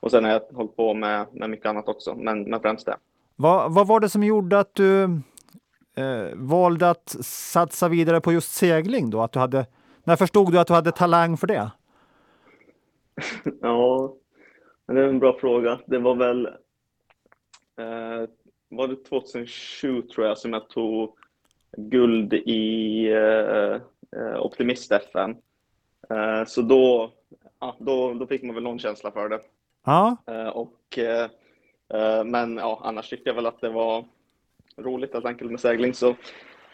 och 0.00 0.10
sen 0.10 0.24
har 0.24 0.30
jag 0.30 0.40
hållit 0.40 0.76
på 0.76 0.94
med, 0.94 1.26
med 1.32 1.50
mycket 1.50 1.66
annat 1.66 1.88
också, 1.88 2.14
men, 2.14 2.42
men 2.42 2.60
främst 2.60 2.86
det. 2.86 2.96
Vad, 3.36 3.74
vad 3.74 3.86
var 3.86 4.00
det 4.00 4.08
som 4.08 4.22
gjorde 4.22 4.58
att 4.58 4.74
du 4.74 5.02
eh, 5.96 6.34
valde 6.34 6.90
att 6.90 7.16
satsa 7.20 7.88
vidare 7.88 8.20
på 8.20 8.32
just 8.32 8.52
segling 8.52 9.10
då? 9.10 9.20
Att 9.20 9.32
du 9.32 9.38
hade, 9.38 9.66
när 10.04 10.16
förstod 10.16 10.52
du 10.52 10.58
att 10.58 10.66
du 10.66 10.74
hade 10.74 10.92
talang 10.92 11.36
för 11.36 11.46
det? 11.46 11.70
ja, 13.60 14.14
det 14.86 15.00
är 15.00 15.08
en 15.08 15.18
bra 15.18 15.38
fråga. 15.40 15.78
Det 15.86 15.98
var 15.98 16.14
väl 16.14 16.48
var 18.68 18.88
det 18.88 18.96
2007 18.96 20.02
tror 20.02 20.26
jag 20.26 20.38
som 20.38 20.52
jag 20.52 20.68
tog 20.68 21.16
guld 21.76 22.34
i 22.34 23.06
eh, 23.06 23.80
eh 24.20 24.40
Optimist-FN. 24.40 25.36
Eh, 26.10 26.44
så 26.46 26.62
då, 26.62 27.12
ja, 27.60 27.76
då, 27.78 28.14
då 28.14 28.26
fick 28.26 28.42
man 28.42 28.54
väl 28.54 28.64
någon 28.64 28.78
känsla 28.78 29.10
för 29.10 29.28
det. 29.28 29.40
Ja. 29.84 30.16
Eh, 30.26 30.48
och, 30.48 30.98
eh, 30.98 31.30
eh, 31.94 32.24
men 32.24 32.56
ja, 32.56 32.80
annars 32.84 33.08
tyckte 33.08 33.30
jag 33.30 33.34
väl 33.34 33.46
att 33.46 33.60
det 33.60 33.68
var 33.68 34.04
roligt 34.76 35.12
helt 35.12 35.26
enkelt 35.26 35.50
med 35.50 35.60
segling. 35.60 35.94
Så 35.94 36.14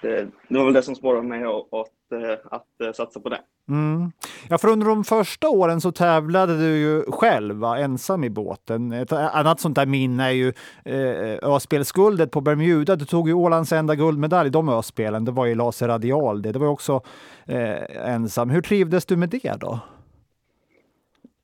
det, 0.00 0.28
det 0.48 0.58
var 0.58 0.64
väl 0.64 0.74
det 0.74 0.82
som 0.82 0.94
sporrade 0.94 1.28
mig 1.28 1.44
att, 1.44 1.72
att, 1.72 2.76
att 2.78 2.96
satsa 2.96 3.20
på 3.20 3.28
det. 3.28 3.40
Mm. 3.68 4.12
Ja, 4.48 4.58
för 4.58 4.68
under 4.68 4.86
de 4.86 5.04
första 5.04 5.48
åren 5.48 5.80
så 5.80 5.92
tävlade 5.92 6.58
du 6.58 6.76
ju 6.76 7.02
själv, 7.02 7.56
va? 7.56 7.78
ensam 7.78 8.24
i 8.24 8.30
båten. 8.30 8.92
Ett 8.92 9.12
annat 9.12 9.60
sånt 9.60 9.76
där 9.76 9.86
minne 9.86 10.24
är 10.24 10.30
ju 10.30 10.52
eh, 10.84 11.38
öspelsguldet 11.42 12.30
på 12.30 12.40
Bermuda. 12.40 12.96
Du 12.96 13.04
tog 13.04 13.28
ju 13.28 13.34
Ålands 13.34 13.72
enda 13.72 13.94
guldmedalj 13.94 14.46
i 14.46 14.50
de 14.50 14.68
öspelen. 14.68 15.24
Det 15.24 15.32
var 15.32 15.46
ju 15.46 15.54
laser 15.54 15.88
radial 15.88 16.42
det. 16.42 16.52
Det 16.52 16.58
var 16.58 16.66
också 16.66 17.02
eh, 17.46 18.08
ensam. 18.08 18.50
Hur 18.50 18.62
trivdes 18.62 19.06
du 19.06 19.16
med 19.16 19.28
det 19.28 19.60
då? 19.60 19.78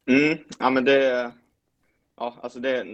Mm. 0.08 0.38
Ja, 0.58 0.70
men 0.70 0.84
det... 0.84 1.30
Ja, 2.16 2.34
alltså 2.42 2.60
det... 2.60 2.84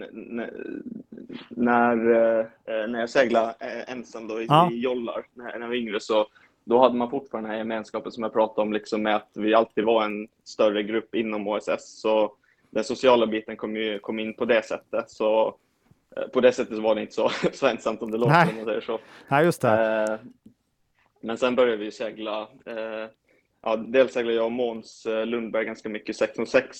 När, 1.49 1.97
eh, 2.11 2.45
när 2.65 2.99
jag 2.99 3.09
seglade 3.09 3.55
eh, 3.59 3.93
ensam 3.93 4.27
då 4.27 4.41
i, 4.41 4.45
ja. 4.45 4.71
i 4.71 4.79
jollar 4.79 5.25
när, 5.33 5.45
när 5.45 5.59
jag 5.59 5.67
var 5.67 5.75
yngre 5.75 5.99
så 5.99 6.27
då 6.67 6.79
hade 6.79 6.95
man 6.95 7.09
fortfarande 7.09 7.47
den 7.47 7.51
här 7.51 7.59
gemenskapen 7.59 8.11
som 8.11 8.23
jag 8.23 8.33
pratade 8.33 8.61
om, 8.61 8.73
liksom 8.73 9.03
med 9.03 9.15
att 9.15 9.29
vi 9.33 9.53
alltid 9.53 9.83
var 9.83 10.05
en 10.05 10.27
större 10.43 10.83
grupp 10.83 11.15
inom 11.15 11.47
OSS. 11.47 12.01
Så 12.01 12.33
den 12.69 12.83
sociala 12.83 13.27
biten 13.27 13.57
kom, 13.57 13.75
ju, 13.75 13.99
kom 13.99 14.19
in 14.19 14.33
på 14.33 14.45
det 14.45 14.65
sättet. 14.65 15.09
Så 15.09 15.55
eh, 16.17 16.27
på 16.27 16.41
det 16.41 16.51
sättet 16.51 16.77
var 16.77 16.95
det 16.95 17.01
inte 17.01 17.13
så, 17.13 17.29
så 17.53 17.67
ensamt 17.67 18.01
om 18.01 18.11
det 18.11 18.17
låter, 18.17 18.33
Nej. 18.33 18.49
om 18.49 18.55
man 18.55 18.65
säger 18.65 18.81
så. 18.81 18.99
Nej, 19.27 19.45
just 19.45 19.61
det. 19.61 20.05
Eh, 20.09 20.19
men 21.21 21.37
sen 21.37 21.55
började 21.55 21.77
vi 21.77 21.91
segla. 21.91 22.41
Eh, 22.65 23.09
ja, 23.61 23.75
dels 23.75 24.13
seglade 24.13 24.37
jag 24.37 24.45
och 24.45 24.51
Måns 24.51 25.07
Lundberg 25.25 25.65
ganska 25.65 25.89
mycket 25.89 26.15
6 26.15 26.39
och 26.39 26.47
6 26.47 26.77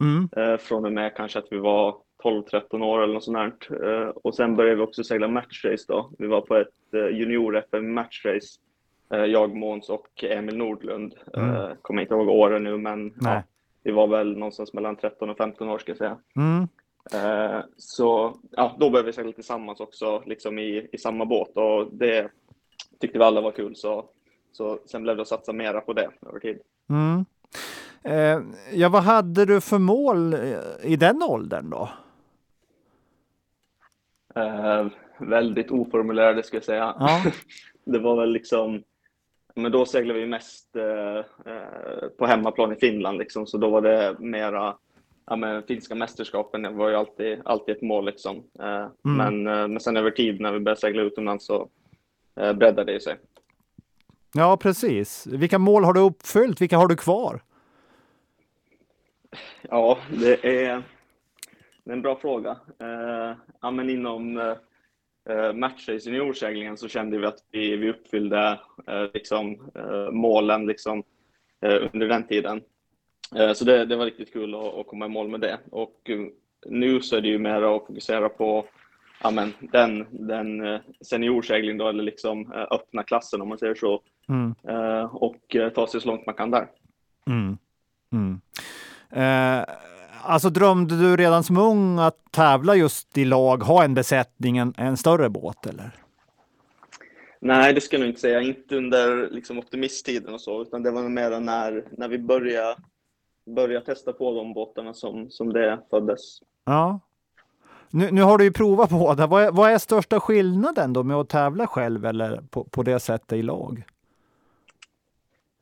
mm. 0.00 0.58
från 0.58 0.84
och 0.84 0.92
med 0.92 1.16
kanske 1.16 1.38
att 1.38 1.48
vi 1.50 1.58
var 1.58 1.96
12-13 2.22 2.82
år 2.82 3.02
eller 3.02 3.14
något 3.14 3.24
sånt 3.24 3.70
där. 3.70 4.26
och 4.26 4.34
sen 4.34 4.56
började 4.56 4.76
vi 4.76 4.82
också 4.82 5.04
segla 5.04 5.28
matchrace 5.28 5.84
då. 5.88 6.10
Vi 6.18 6.26
var 6.26 6.40
på 6.40 6.56
ett 6.56 6.68
junior-FM 6.92 7.94
matchrace 7.94 8.58
jag, 9.16 9.56
Måns 9.56 9.88
och 9.88 10.24
Emil 10.24 10.56
Nordlund. 10.56 11.14
Mm. 11.34 11.54
Eh, 11.54 11.70
kommer 11.82 12.02
inte 12.02 12.14
ihåg 12.14 12.28
åren 12.28 12.64
nu, 12.64 12.78
men 12.78 13.14
ja, 13.20 13.42
vi 13.82 13.90
var 13.90 14.06
väl 14.06 14.38
någonstans 14.38 14.72
mellan 14.72 14.96
13 14.96 15.30
och 15.30 15.36
15 15.36 15.68
år 15.68 15.78
ska 15.78 15.90
jag 15.90 15.98
säga. 15.98 16.16
Mm. 16.36 16.68
Eh, 17.12 17.64
så 17.76 18.36
ja, 18.50 18.76
då 18.78 18.90
började 18.90 19.06
vi 19.06 19.12
segla 19.12 19.32
tillsammans 19.32 19.80
också, 19.80 20.22
liksom 20.26 20.58
i, 20.58 20.88
i 20.92 20.98
samma 20.98 21.24
båt 21.24 21.56
och 21.56 21.88
det 21.92 22.30
tyckte 23.00 23.18
vi 23.18 23.24
alla 23.24 23.40
var 23.40 23.52
kul. 23.52 23.76
Så, 23.76 24.04
så 24.52 24.78
sen 24.86 25.02
blev 25.02 25.16
det 25.16 25.22
att 25.22 25.28
satsa 25.28 25.52
mera 25.52 25.80
på 25.80 25.92
det 25.92 26.10
över 26.26 26.40
tid. 26.40 26.58
Mm. 26.88 27.24
Eh, 28.02 28.40
ja, 28.72 28.88
vad 28.88 29.02
hade 29.02 29.44
du 29.44 29.60
för 29.60 29.78
mål 29.78 30.34
i 30.82 30.96
den 30.96 31.22
åldern 31.22 31.70
då? 31.70 31.88
Eh, 34.34 34.86
väldigt 35.18 35.70
oformulerade 35.70 36.42
skulle 36.42 36.58
jag 36.58 36.64
säga. 36.64 36.94
Ja. 36.98 37.22
det 37.84 37.98
var 37.98 38.20
väl 38.20 38.32
liksom 38.32 38.82
men 39.58 39.72
då 39.72 39.86
seglade 39.86 40.20
vi 40.20 40.26
mest 40.26 40.76
eh, 40.76 41.18
eh, 41.52 42.08
på 42.18 42.26
hemmaplan 42.26 42.72
i 42.72 42.76
Finland, 42.76 43.18
liksom, 43.18 43.46
så 43.46 43.58
då 43.58 43.70
var 43.70 43.82
det 43.82 44.16
mera 44.18 44.76
ja, 45.28 45.36
men 45.36 45.62
finska 45.62 45.94
mästerskapen 45.94 46.76
var 46.76 46.88
ju 46.88 46.94
alltid, 46.94 47.40
alltid 47.44 47.76
ett 47.76 47.82
mål. 47.82 48.04
Liksom. 48.06 48.36
Eh, 48.60 48.66
mm. 48.66 48.90
men, 49.02 49.46
eh, 49.46 49.68
men 49.68 49.80
sen 49.80 49.96
över 49.96 50.10
tid 50.10 50.40
när 50.40 50.52
vi 50.52 50.60
började 50.60 50.80
segla 50.80 51.02
utomlands 51.02 51.46
så 51.46 51.68
eh, 52.40 52.52
breddade 52.52 52.92
det 52.92 53.00
sig. 53.00 53.16
Ja, 54.34 54.56
precis. 54.56 55.26
Vilka 55.26 55.58
mål 55.58 55.84
har 55.84 55.92
du 55.92 56.00
uppfyllt? 56.00 56.60
Vilka 56.60 56.76
har 56.76 56.88
du 56.88 56.96
kvar? 56.96 57.40
Ja, 59.62 59.98
det 60.10 60.32
är, 60.32 60.82
det 61.84 61.90
är 61.90 61.92
en 61.92 62.02
bra 62.02 62.16
fråga. 62.16 62.50
Eh, 62.78 63.36
ja, 63.60 63.70
men 63.70 63.90
inom 63.90 64.38
eh, 64.38 64.54
matcher 65.54 65.92
i 65.92 66.00
seniorseglingen 66.00 66.76
så 66.76 66.88
kände 66.88 67.18
vi 67.18 67.26
att 67.26 67.38
vi, 67.50 67.76
vi 67.76 67.90
uppfyllde 67.90 68.60
eh, 68.86 69.04
liksom, 69.14 69.70
eh, 69.74 70.10
målen 70.10 70.66
liksom, 70.66 71.02
eh, 71.60 71.76
under 71.92 72.08
den 72.08 72.26
tiden. 72.26 72.62
Eh, 73.36 73.52
så 73.52 73.64
det, 73.64 73.84
det 73.84 73.96
var 73.96 74.04
riktigt 74.04 74.32
kul 74.32 74.54
att, 74.54 74.74
att, 74.74 74.86
komma 74.86 75.06
i 75.06 75.08
mål 75.08 75.28
med 75.28 75.40
det. 75.40 75.58
Och 75.70 76.10
eh, 76.10 76.18
nu 76.66 77.00
så 77.00 77.16
är 77.16 77.20
det 77.20 77.28
ju 77.28 77.38
mer 77.38 77.62
att 77.62 77.86
fokusera 77.86 78.28
på 78.28 78.66
ja, 79.22 79.30
men, 79.30 79.52
den, 79.60 80.06
den 80.10 80.78
seniorseglingen 81.00 81.78
då, 81.78 81.88
eller 81.88 82.02
liksom 82.02 82.52
öppna 82.52 83.02
klassen 83.02 83.42
om 83.42 83.48
man 83.48 83.58
säger 83.58 83.74
så. 83.74 84.02
Mm. 84.28 84.54
och 85.10 85.56
ta 85.74 85.86
sig 85.86 86.00
så 86.00 86.08
långt 86.08 86.26
man 86.26 86.34
kan 86.34 86.50
där. 86.50 86.68
Mm. 87.26 87.58
Mm. 88.12 88.40
Alltså 90.22 90.50
drömde 90.50 90.96
du 90.96 91.16
redan 91.16 91.44
som 91.44 91.56
ung 91.56 91.98
att 91.98 92.32
tävla 92.32 92.74
just 92.74 93.18
i 93.18 93.24
lag, 93.24 93.62
ha 93.62 93.84
en 93.84 93.94
besättning, 93.94 94.58
en, 94.58 94.74
en 94.76 94.96
större 94.96 95.28
båt 95.28 95.66
eller? 95.66 95.90
Nej, 97.40 97.72
det 97.72 97.80
ska 97.80 97.98
jag 97.98 98.08
inte 98.08 98.20
säga. 98.20 98.40
Inte 98.40 98.76
under 98.76 99.30
liksom, 99.30 99.58
optimisttiden 99.58 100.34
och 100.34 100.40
så, 100.40 100.62
utan 100.62 100.82
det 100.82 100.90
var 100.90 101.02
mer 101.02 101.40
när, 101.40 101.84
när 101.90 102.08
vi 102.08 102.18
började, 102.18 102.76
började 103.46 103.86
testa 103.86 104.12
på 104.12 104.34
de 104.34 104.54
båtarna 104.54 104.94
som, 104.94 105.30
som 105.30 105.52
det 105.52 105.78
föddes. 105.90 106.38
Ja. 106.64 107.00
Nu, 107.90 108.10
nu 108.10 108.22
har 108.22 108.38
du 108.38 108.44
ju 108.44 108.52
provat 108.52 108.90
båda. 108.90 109.26
Vad 109.26 109.42
är, 109.42 109.50
vad 109.50 109.70
är 109.70 109.78
största 109.78 110.20
skillnaden 110.20 110.92
då 110.92 111.02
med 111.02 111.16
att 111.16 111.28
tävla 111.28 111.66
själv 111.66 112.06
eller 112.06 112.42
på, 112.50 112.64
på 112.64 112.82
det 112.82 113.00
sättet 113.00 113.38
i 113.38 113.42
lag? 113.42 113.84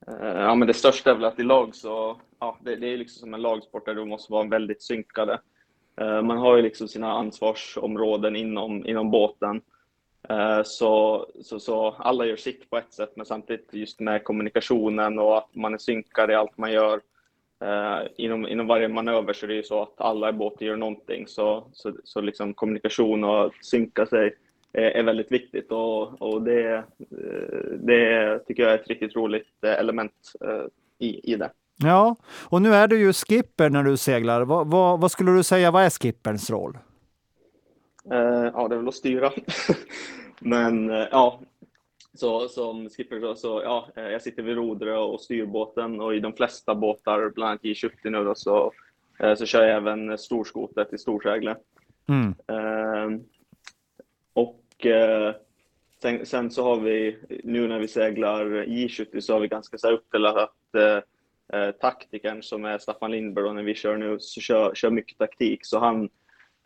Eh, 0.08 0.40
ja, 0.40 0.54
men 0.54 0.68
det 0.68 0.74
största 0.74 1.10
är 1.10 1.14
väl 1.14 1.24
att 1.24 1.40
i 1.40 1.42
lag 1.42 1.74
så, 1.74 2.20
ja, 2.40 2.58
det, 2.60 2.76
det 2.76 2.92
är 2.92 2.96
liksom 2.96 3.20
som 3.20 3.34
en 3.34 3.42
lagsport 3.42 3.86
där 3.86 3.94
du 3.94 4.04
måste 4.04 4.32
vara 4.32 4.48
väldigt 4.48 4.82
synkade. 4.82 5.40
Eh, 6.00 6.22
man 6.22 6.38
har 6.38 6.56
ju 6.56 6.62
liksom 6.62 6.88
sina 6.88 7.12
ansvarsområden 7.12 8.36
inom, 8.36 8.86
inom 8.86 9.10
båten. 9.10 9.62
Eh, 10.28 10.62
så, 10.64 11.26
så, 11.42 11.60
så 11.60 11.90
alla 11.90 12.26
gör 12.26 12.36
sitt 12.36 12.70
på 12.70 12.76
ett 12.76 12.92
sätt, 12.92 13.12
men 13.16 13.26
samtidigt 13.26 13.68
just 13.74 14.00
med 14.00 14.24
kommunikationen 14.24 15.18
och 15.18 15.38
att 15.38 15.54
man 15.54 15.74
är 15.74 15.78
synkad 15.78 16.30
i 16.30 16.34
allt 16.34 16.58
man 16.58 16.72
gör. 16.72 17.00
Inom, 18.16 18.48
inom 18.48 18.66
varje 18.66 18.88
manöver 18.88 19.32
så 19.32 19.46
är 19.46 19.48
det 19.48 19.54
ju 19.54 19.62
så 19.62 19.82
att 19.82 20.00
alla 20.00 20.28
i 20.28 20.32
båten 20.32 20.66
gör 20.66 20.76
någonting, 20.76 21.26
så, 21.26 21.66
så, 21.72 21.92
så 22.04 22.20
liksom 22.20 22.54
kommunikation 22.54 23.24
och 23.24 23.52
synka 23.62 24.06
sig 24.06 24.34
är 24.76 25.02
väldigt 25.02 25.32
viktigt 25.32 25.72
och, 25.72 26.22
och 26.22 26.42
det, 26.42 26.84
det 27.78 28.38
tycker 28.46 28.62
jag 28.62 28.72
är 28.72 28.78
ett 28.78 28.88
riktigt 28.88 29.16
roligt 29.16 29.64
element 29.64 30.12
i, 30.98 31.32
i 31.32 31.36
det. 31.36 31.50
Ja, 31.78 32.16
och 32.48 32.62
nu 32.62 32.74
är 32.74 32.88
du 32.88 32.98
ju 32.98 33.12
skipper 33.12 33.70
när 33.70 33.82
du 33.82 33.96
seglar. 33.96 34.44
Vad, 34.44 34.70
vad, 34.70 35.00
vad 35.00 35.10
skulle 35.10 35.32
du 35.32 35.42
säga, 35.42 35.70
vad 35.70 35.82
är 35.82 35.90
skipperns 35.90 36.50
roll? 36.50 36.78
Uh, 38.12 38.50
ja, 38.54 38.68
det 38.68 38.74
är 38.74 38.78
väl 38.78 38.88
att 38.88 38.94
styra. 38.94 39.32
Men 40.40 40.90
uh, 40.90 41.06
ja, 41.10 41.40
så 42.14 42.48
som 42.48 42.90
skipper 42.90 43.20
så, 43.20 43.34
så 43.36 43.62
ja, 43.64 43.88
eh, 43.96 44.08
jag 44.08 44.22
sitter 44.22 44.42
vid 44.42 44.56
rodret 44.56 44.98
och 44.98 45.20
styr 45.20 45.46
båten 45.46 46.00
och 46.00 46.14
i 46.14 46.20
de 46.20 46.32
flesta 46.32 46.74
båtar, 46.74 47.32
bland 47.34 47.50
annat 47.50 47.62
J70 47.62 47.90
nu 48.04 48.24
då, 48.24 48.34
så, 48.34 48.72
uh, 49.24 49.34
så 49.34 49.46
kör 49.46 49.62
jag 49.62 49.76
även 49.76 50.18
storskotet 50.18 50.92
i 50.92 50.98
storsegle. 50.98 51.56
Mm 52.08 52.34
och 54.76 54.86
eh, 54.86 55.34
sen, 56.02 56.26
sen, 56.26 56.50
så 56.50 56.62
har 56.64 56.80
vi, 56.80 57.18
nu 57.44 57.68
när 57.68 57.78
vi 57.78 57.88
seglar 57.88 58.46
J70 58.46 59.20
så 59.20 59.32
har 59.32 59.40
vi 59.40 59.48
ganska 59.48 59.78
så 59.78 59.86
här 59.86 59.94
uppdelat 59.94 60.36
att 60.36 60.74
eh, 60.74 61.60
eh 61.60 61.70
taktikern 61.70 62.42
som 62.42 62.64
är 62.64 62.78
Staffan 62.78 63.10
Lindberg 63.10 63.44
och 63.44 63.54
när 63.54 63.62
vi 63.62 63.74
kör 63.74 63.96
nu 63.96 64.16
så 64.20 64.40
kör, 64.40 64.74
kör 64.74 64.90
mycket 64.90 65.18
taktik 65.18 65.66
så 65.66 65.78
han 65.78 66.08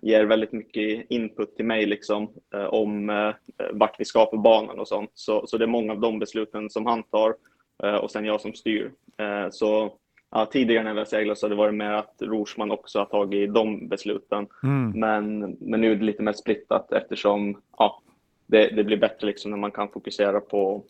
ger 0.02 0.24
väldigt 0.24 0.52
mycket 0.52 1.10
input 1.10 1.56
till 1.56 1.64
mig 1.64 1.86
liksom 1.86 2.34
eh, 2.54 2.64
om 2.64 3.10
eh, 3.10 3.34
vart 3.72 4.00
vi 4.00 4.04
ska 4.04 4.26
på 4.26 4.36
banan 4.36 4.78
och 4.78 4.88
sånt. 4.88 5.10
Så, 5.14 5.46
så 5.46 5.58
det 5.58 5.64
är 5.64 5.66
många 5.66 5.92
av 5.92 6.00
de 6.00 6.18
besluten 6.18 6.70
som 6.70 6.86
han 6.86 7.02
tar 7.02 7.34
eh, 7.82 7.94
och 7.94 8.10
sen 8.10 8.24
jag 8.24 8.40
som 8.40 8.54
styr. 8.54 8.92
Eh, 9.18 9.50
så 9.50 9.96
ja, 10.30 10.46
tidigare 10.46 10.84
när 10.84 10.92
vi 10.92 10.98
har 10.98 11.04
seglat 11.04 11.38
så 11.38 11.46
har 11.46 11.50
det 11.50 11.56
varit 11.56 11.74
mer 11.74 11.92
att 11.92 12.14
Rorsman 12.20 12.70
också 12.70 12.98
har 12.98 13.06
tagit 13.06 13.54
de 13.54 13.88
besluten. 13.88 14.46
Mm. 14.62 14.90
Men, 15.00 15.38
men 15.60 15.80
nu 15.80 15.92
är 15.92 15.96
det 15.96 16.04
lite 16.04 16.22
mer 16.22 16.32
splittat 16.32 16.92
eftersom 16.92 17.62
ja, 17.78 18.02
det, 18.46 18.68
det 18.68 18.84
blir 18.84 18.96
bättre 18.96 19.26
liksom 19.26 19.50
när 19.50 19.58
man 19.58 19.70
kan 19.70 19.88
fokusera 19.88 20.40
på 20.40 20.84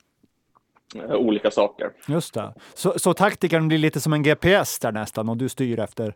Eh, 0.94 1.14
olika 1.14 1.50
saker. 1.50 1.92
Just 2.08 2.34
det. 2.34 2.54
Så, 2.74 2.98
så 2.98 3.14
taktikern 3.14 3.68
blir 3.68 3.78
lite 3.78 4.00
som 4.00 4.12
en 4.12 4.22
GPS 4.22 4.78
där 4.78 4.92
nästan 4.92 5.28
och 5.28 5.36
du 5.36 5.48
styr 5.48 5.78
efter 5.78 6.14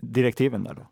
direktiven 0.00 0.64
där 0.64 0.74
då? 0.74 0.86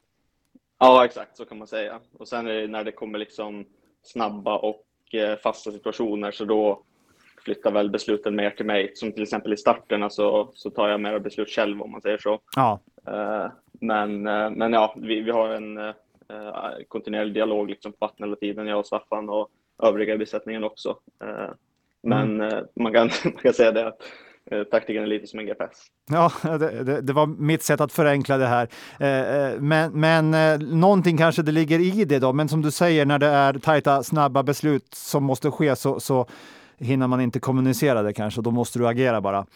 Ja, 0.79 1.05
exakt 1.05 1.37
så 1.37 1.45
kan 1.45 1.59
man 1.59 1.67
säga. 1.67 2.01
Och 2.19 2.29
sen 2.29 2.45
när 2.45 2.85
det 2.85 2.93
kommer 2.93 3.19
liksom 3.19 3.67
snabba 4.03 4.59
och 4.59 5.15
eh, 5.15 5.39
fasta 5.39 5.73
situationer 5.73 6.31
så 6.31 6.45
då 6.45 6.83
flyttar 7.45 7.71
väl 7.71 7.91
besluten 7.91 8.37
mer 8.37 8.51
till 8.51 8.67
mig. 8.67 8.93
Som 8.95 9.13
till 9.13 9.23
exempel 9.23 9.53
i 9.53 9.57
starterna 9.57 10.11
så, 10.11 10.51
så 10.55 10.71
tar 10.71 10.89
jag 10.89 11.01
mera 11.01 11.21
beslut 11.21 11.51
själv 11.51 11.83
om 11.83 11.91
man 11.91 12.01
säger 12.01 12.19
så. 12.19 12.41
Ja. 12.57 12.81
Uh, 13.09 13.53
men, 13.81 14.27
uh, 14.27 14.51
men 14.51 14.73
ja, 14.73 14.95
vi, 14.97 15.21
vi 15.21 15.31
har 15.31 15.49
en 15.49 15.79
uh, 15.79 15.93
kontinuerlig 16.89 17.35
dialog 17.35 17.71
liksom 17.71 17.93
på 17.93 17.99
vattnet 18.01 18.27
hela 18.27 18.37
tiden, 18.37 18.67
jag 18.67 18.79
och 18.79 18.87
Staffan 18.87 19.29
och 19.29 19.49
övriga 19.83 20.17
besättningen 20.17 20.65
också. 20.65 20.97
Men 22.03 22.41
mm. 22.41 22.53
Eh, 22.53 22.63
man, 22.77 22.93
kan, 22.93 23.11
man 23.25 23.33
kan 23.33 23.55
säga 23.55 23.73
det 23.73 23.89
att 23.89 24.01
taktiken 24.71 25.03
är 25.03 25.07
lite 25.07 25.27
som 25.27 25.39
en 25.39 25.47
GPS. 25.47 25.71
Ja, 26.11 26.33
det, 26.43 26.85
det, 26.85 27.01
det, 27.01 27.13
var 27.13 27.27
mitt 27.27 27.63
sätt 27.63 27.81
att 27.81 27.93
förenkla 27.93 28.37
det 28.37 28.47
här. 28.47 28.69
Men, 29.59 30.01
men 30.01 30.31
någonting 30.81 31.17
kanske 31.17 31.43
det 31.43 31.53
ligger 31.53 31.79
i 31.79 32.05
det 32.05 32.19
då. 32.19 32.33
Men 32.33 32.49
som 32.49 32.63
du 32.63 32.71
säger, 32.71 33.07
när 33.07 33.19
det 33.19 33.27
är 33.27 33.53
tajta, 33.53 34.03
snabba 34.03 34.43
beslut 34.43 34.95
som 34.95 35.25
måste 35.25 35.51
ske 35.51 35.77
så, 35.77 36.01
så 36.01 36.27
hinner 36.79 37.07
man 37.07 37.21
inte 37.21 37.41
kommunicera 37.41 38.03
det 38.03 38.13
kanske. 38.13 38.41
Då 38.41 38.51
måste 38.51 38.79
du 38.79 38.89
agera 38.89 39.21
bara. 39.21 39.47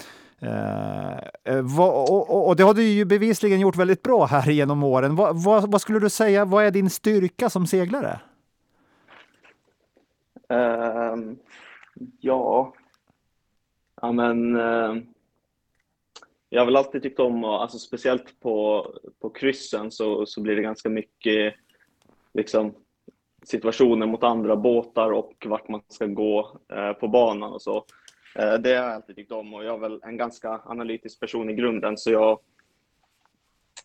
Uh, 0.42 1.80
och, 1.80 2.30
och, 2.30 2.48
och, 2.48 2.56
det 2.56 2.62
har 2.62 2.74
du 2.74 2.82
ju 2.82 3.04
bevisligen 3.04 3.60
gjort 3.60 3.76
väldigt 3.76 4.02
bra 4.02 4.26
här 4.26 4.50
genom 4.50 4.82
åren. 4.82 5.16
Vad, 5.16 5.44
va, 5.44 5.64
vad 5.68 5.80
skulle 5.80 5.98
du 5.98 6.10
säga, 6.10 6.44
vad 6.44 6.64
är 6.64 6.70
din 6.70 6.90
styrka 6.90 7.50
som 7.50 7.66
seglare? 7.66 8.20
Uh, 10.52 11.34
ja, 12.20 12.74
ja 14.00 14.12
men 14.12 14.56
uh, 14.56 14.96
jag 16.48 16.60
har 16.60 16.66
väl 16.66 16.76
alltid 16.76 17.02
tyckt 17.02 17.20
om, 17.20 17.44
alltså 17.44 17.78
speciellt 17.78 18.40
på, 18.40 18.86
på 19.20 19.30
kryssen 19.30 19.90
så, 19.90 20.26
så 20.26 20.40
blir 20.40 20.56
det 20.56 20.62
ganska 20.62 20.88
mycket 20.88 21.54
liksom, 22.34 22.74
situationer 23.48 24.06
mot 24.06 24.22
andra 24.22 24.56
båtar 24.56 25.12
och 25.12 25.46
vart 25.46 25.68
man 25.68 25.80
ska 25.88 26.06
gå 26.06 26.60
eh, 26.72 26.92
på 26.92 27.08
banan 27.08 27.52
och 27.52 27.62
så. 27.62 27.84
Eh, 28.34 28.54
det 28.54 28.74
har 28.74 28.84
jag 28.84 28.94
alltid 28.94 29.16
tyckt 29.16 29.32
om 29.32 29.54
och 29.54 29.64
jag 29.64 29.74
är 29.74 29.78
väl 29.78 30.00
en 30.02 30.16
ganska 30.16 30.60
analytisk 30.64 31.20
person 31.20 31.50
i 31.50 31.54
grunden 31.54 31.96
så 31.96 32.10
jag 32.10 32.38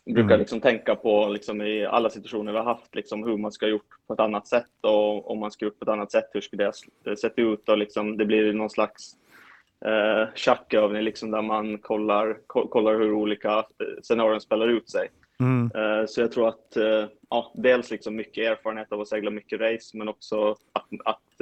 brukar 0.04 0.28
mm. 0.28 0.38
liksom 0.38 0.60
tänka 0.60 0.94
på 0.94 1.28
liksom 1.28 1.62
i 1.62 1.86
alla 1.86 2.10
situationer 2.10 2.52
vi 2.52 2.58
har 2.58 2.64
haft 2.64 2.94
liksom 2.94 3.24
hur 3.24 3.36
man 3.36 3.52
ska 3.52 3.66
ha 3.66 3.70
gjort 3.70 3.88
på 4.06 4.14
ett 4.14 4.20
annat 4.20 4.46
sätt 4.46 4.70
och 4.80 5.30
om 5.30 5.38
man 5.38 5.50
ska 5.50 5.64
gjort 5.64 5.78
på 5.78 5.84
ett 5.84 5.88
annat 5.88 6.12
sätt, 6.12 6.30
hur 6.32 6.40
skulle 6.40 6.72
det 7.04 7.16
sett 7.16 7.38
ut 7.38 7.68
och 7.68 7.78
liksom 7.78 8.16
det 8.16 8.24
blir 8.24 8.52
någon 8.52 8.70
slags 8.70 9.12
eh, 9.84 10.34
schackövning 10.34 11.02
liksom 11.02 11.30
där 11.30 11.42
man 11.42 11.78
kollar, 11.78 12.38
kollar 12.46 12.98
hur 12.98 13.12
olika 13.12 13.58
eh, 13.58 13.64
scenarion 14.02 14.40
spelar 14.40 14.68
ut 14.68 14.90
sig. 14.90 15.08
Mm. 15.40 15.70
Eh, 15.74 16.06
så 16.06 16.20
jag 16.20 16.32
tror 16.32 16.48
att 16.48 16.76
eh, 16.76 17.06
ja, 17.30 17.52
dels 17.54 17.90
liksom 17.90 18.16
mycket 18.16 18.50
erfarenhet 18.50 18.92
av 18.92 19.00
att 19.00 19.08
segla 19.08 19.30
mycket 19.30 19.60
race, 19.60 19.96
men 19.96 20.08
också 20.08 20.50
att, 20.72 20.88
att 21.04 21.40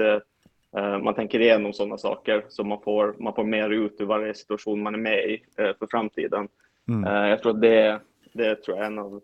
uh, 0.77 0.99
man 0.99 1.15
tänker 1.15 1.41
igenom 1.41 1.73
sådana 1.73 1.99
saker 1.99 2.45
så 2.49 2.65
man 2.65 2.81
får, 2.81 3.17
man 3.19 3.35
får 3.35 3.45
mer 3.45 3.71
ut 3.71 4.01
ur 4.01 4.05
varje 4.05 4.35
situation 4.35 4.83
man 4.83 4.95
är 4.95 4.99
med 4.99 5.31
i 5.31 5.45
för 5.57 5.87
framtiden. 5.91 6.49
Mm. 6.89 7.29
jag 7.29 7.43
tror 7.43 7.55
att 7.55 7.61
det, 7.61 8.01
det 8.33 8.55
tror 8.55 8.77
jag 8.77 8.87
är 8.87 8.91
en 8.91 8.99
av 8.99 9.21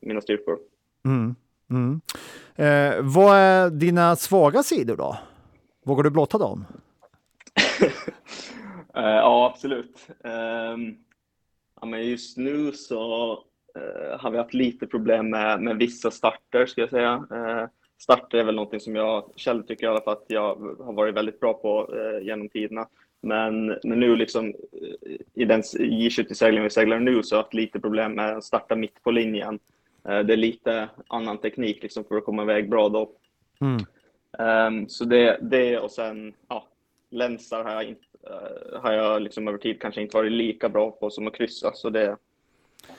mina 0.00 0.20
styrkor. 0.20 0.58
Mm. 1.04 1.34
Mm. 1.70 2.00
vad 3.02 3.36
är 3.36 3.70
dina 3.70 4.16
svaga 4.16 4.62
sidor 4.62 4.96
då? 4.96 5.16
Vågar 5.84 6.02
du 6.02 6.10
blotta 6.10 6.38
dem? 6.38 6.64
ja, 8.92 9.50
absolut. 9.52 10.08
Um, 10.08 10.96
ja, 11.80 11.86
men 11.86 12.06
just 12.06 12.36
nu 12.36 12.72
så 12.72 13.32
eh, 13.32 13.38
har 14.18 14.30
vi 14.30 14.38
haft 14.38 14.54
lite 14.54 14.86
problem 14.86 15.30
med, 15.30 15.62
med 15.62 15.76
vissa 15.76 16.10
starter, 16.10 16.66
ska 16.66 16.80
jag 16.80 16.90
säga. 16.90 17.26
Eh, 17.30 17.68
starter 17.98 18.38
är 18.38 18.44
väl 18.44 18.54
någonting 18.54 18.80
som 18.80 18.96
jag 18.96 19.30
själv 19.36 19.62
tycker 19.62 19.86
i 19.86 19.88
alla 19.88 20.00
fall 20.00 20.12
att 20.12 20.24
jag 20.26 20.56
har 20.84 20.92
varit 20.92 21.14
väldigt 21.14 21.40
bra 21.40 21.54
på 21.54 21.94
eh, 21.96 22.26
genom 22.26 22.48
tiderna. 22.48 22.88
Men, 23.20 23.66
men 23.66 24.00
nu 24.00 24.16
liksom 24.16 24.46
eh, 24.46 25.16
i 25.34 25.44
den 25.44 25.62
J70-seglingen 25.62 26.64
vi 26.64 26.70
seglar 26.70 26.98
nu 26.98 27.22
så 27.22 27.34
har 27.34 27.38
jag 27.38 27.44
haft 27.44 27.54
lite 27.54 27.80
problem 27.80 28.12
med 28.12 28.36
att 28.36 28.44
starta 28.44 28.76
mitt 28.76 29.02
på 29.02 29.10
linjen. 29.10 29.58
Eh, 30.08 30.18
det 30.18 30.32
är 30.32 30.36
lite 30.36 30.88
annan 31.06 31.38
teknik 31.38 31.82
liksom 31.82 32.04
för 32.04 32.16
att 32.16 32.24
komma 32.24 32.42
iväg 32.42 32.70
bra 32.70 32.88
då. 32.88 33.10
Mm. 33.60 33.84
Um, 34.38 34.88
så 34.88 35.04
det, 35.04 35.38
det 35.42 35.78
och 35.78 35.90
sen 35.90 36.34
ja, 36.48 36.68
länsar 37.10 37.64
har 37.64 37.72
jag, 37.72 37.84
inte, 37.84 38.02
har 38.82 38.92
jag 38.92 39.22
liksom 39.22 39.48
över 39.48 39.58
tid 39.58 39.80
kanske 39.80 40.02
inte 40.02 40.16
varit 40.16 40.32
lika 40.32 40.68
bra 40.68 40.90
på 40.90 41.10
som 41.10 41.26
att 41.26 41.34
kryssa. 41.34 41.72
Så 41.74 41.90
det, 41.90 42.16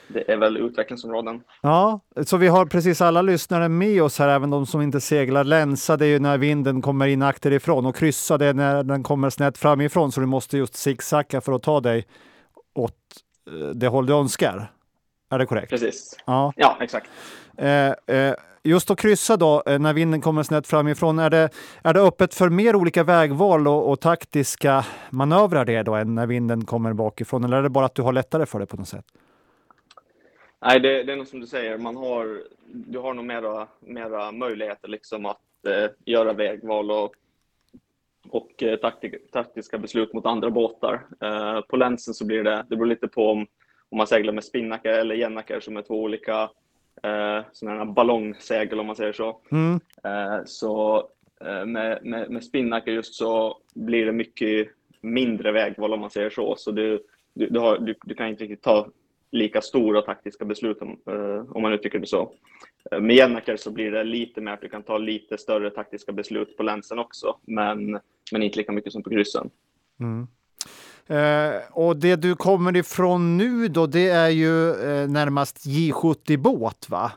det 0.08 0.32
är 0.32 0.36
väl 0.36 0.56
utvecklingsområden. 0.56 1.42
Ja, 1.62 2.00
så 2.24 2.36
vi 2.36 2.48
har 2.48 2.66
precis 2.66 3.00
alla 3.00 3.22
lyssnare 3.22 3.68
med 3.68 4.02
oss 4.02 4.18
här, 4.18 4.28
även 4.28 4.50
de 4.50 4.66
som 4.66 4.80
inte 4.80 5.00
seglar. 5.00 5.44
Länsa 5.44 5.96
det 5.96 6.06
är 6.06 6.08
ju 6.08 6.18
när 6.18 6.38
vinden 6.38 6.82
kommer 6.82 7.06
in 7.06 7.22
akterifrån 7.22 7.86
och 7.86 7.96
kryssa 7.96 8.38
det 8.38 8.46
är 8.46 8.54
när 8.54 8.82
den 8.82 9.02
kommer 9.02 9.30
snett 9.30 9.58
framifrån, 9.58 10.12
så 10.12 10.20
du 10.20 10.26
måste 10.26 10.58
just 10.58 10.76
zigzacka 10.76 11.40
för 11.40 11.52
att 11.52 11.62
ta 11.62 11.80
dig 11.80 12.06
åt 12.74 12.94
eh, 13.50 13.68
det 13.68 13.88
håll 13.88 14.06
du 14.06 14.12
önskar. 14.12 14.72
Är 15.30 15.38
det 15.38 15.46
korrekt? 15.46 15.70
Precis. 15.70 16.16
Ja, 16.26 16.52
ja 16.56 16.76
exakt. 16.80 17.10
Eh, 17.56 18.16
eh, 18.16 18.34
just 18.62 18.90
att 18.90 18.98
kryssa 18.98 19.36
då, 19.36 19.62
eh, 19.66 19.78
när 19.78 19.92
vinden 19.92 20.20
kommer 20.20 20.42
snett 20.42 20.66
framifrån, 20.66 21.18
är 21.18 21.30
det, 21.30 21.48
är 21.82 21.94
det 21.94 22.00
öppet 22.00 22.34
för 22.34 22.48
mer 22.48 22.76
olika 22.76 23.04
vägval 23.04 23.68
och, 23.68 23.90
och 23.90 24.00
taktiska 24.00 24.84
manövrar 25.10 25.64
det 25.64 25.82
då 25.82 25.94
än 25.94 26.14
när 26.14 26.26
vinden 26.26 26.64
kommer 26.64 26.92
bakifrån? 26.92 27.44
Eller 27.44 27.56
är 27.56 27.62
det 27.62 27.70
bara 27.70 27.86
att 27.86 27.94
du 27.94 28.02
har 28.02 28.12
lättare 28.12 28.46
för 28.46 28.58
det 28.58 28.66
på 28.66 28.76
något 28.76 28.88
sätt? 28.88 29.04
Nej, 30.60 30.80
det, 30.80 31.02
det 31.02 31.12
är 31.12 31.16
nog 31.16 31.26
som 31.26 31.40
du 31.40 31.46
säger, 31.46 31.78
man 31.78 31.96
har, 31.96 32.42
du 32.66 32.98
har 32.98 33.14
nog 33.14 33.24
mera, 33.24 33.68
mera 33.80 34.32
möjligheter 34.32 34.88
liksom 34.88 35.26
att 35.26 35.66
eh, 35.68 35.90
göra 36.04 36.32
vägval 36.32 36.90
och, 36.90 37.14
och 38.28 38.62
eh, 38.62 38.76
taktik, 38.76 39.30
taktiska 39.30 39.78
beslut 39.78 40.12
mot 40.12 40.26
andra 40.26 40.50
båtar. 40.50 41.06
Eh, 41.20 41.60
på 41.60 41.76
länsen 41.76 42.14
så 42.14 42.26
blir 42.26 42.44
det, 42.44 42.64
det 42.68 42.76
beror 42.76 42.86
lite 42.86 43.08
på 43.08 43.30
om, 43.30 43.46
om 43.88 43.98
man 43.98 44.06
seglar 44.06 44.32
med 44.32 44.44
spinnaker 44.44 44.92
eller 44.92 45.14
jännakar 45.14 45.60
som 45.60 45.76
är 45.76 45.82
två 45.82 46.02
olika 46.02 46.50
eh, 47.02 47.40
sådana 47.52 47.84
ballongsegel 47.84 48.80
om 48.80 48.86
man 48.86 48.96
säger 48.96 49.12
så. 49.12 49.40
Mm. 49.50 49.80
Eh, 50.04 50.44
så 50.44 51.08
eh, 51.40 51.66
med, 51.66 51.98
med, 52.02 52.30
med 52.30 52.44
spinnaker 52.44 52.92
just 52.92 53.14
så 53.14 53.58
blir 53.74 54.06
det 54.06 54.12
mycket 54.12 54.68
mindre 55.00 55.52
vägval 55.52 55.92
om 55.92 56.00
man 56.00 56.10
säger 56.10 56.30
så. 56.30 56.56
Så 56.56 56.70
du, 56.70 57.02
du, 57.34 57.46
du, 57.46 57.60
har, 57.60 57.78
du, 57.78 57.94
du 58.04 58.14
kan 58.14 58.28
inte 58.28 58.44
riktigt 58.44 58.62
ta 58.62 58.88
lika 59.30 59.60
stora 59.60 60.02
taktiska 60.02 60.44
beslut 60.44 60.82
om, 60.82 60.88
eh, 60.88 61.56
om 61.56 61.62
man 61.62 61.72
uttrycker 61.72 61.98
det 61.98 62.06
så. 62.06 62.32
Eh, 62.90 63.00
med 63.00 63.16
Jennaker 63.16 63.56
så 63.56 63.70
blir 63.70 63.90
det 63.90 64.04
lite 64.04 64.40
mer 64.40 64.52
att 64.52 64.60
du 64.60 64.68
kan 64.68 64.82
ta 64.82 64.98
lite 64.98 65.38
större 65.38 65.70
taktiska 65.70 66.12
beslut 66.12 66.56
på 66.56 66.62
länsen 66.62 66.98
också, 66.98 67.36
men, 67.46 67.98
men 68.32 68.42
inte 68.42 68.58
lika 68.58 68.72
mycket 68.72 68.92
som 68.92 69.02
på 69.02 69.10
kryssen. 69.10 69.50
Mm. 70.00 70.26
Eh, 71.06 71.60
och 71.70 71.96
det 71.96 72.16
du 72.16 72.34
kommer 72.34 72.76
ifrån 72.76 73.36
nu 73.36 73.68
då, 73.68 73.86
det 73.86 74.08
är 74.08 74.28
ju 74.28 74.70
eh, 74.70 75.08
närmast 75.08 75.66
J70 75.66 76.36
båt 76.36 76.88
va? 76.88 77.12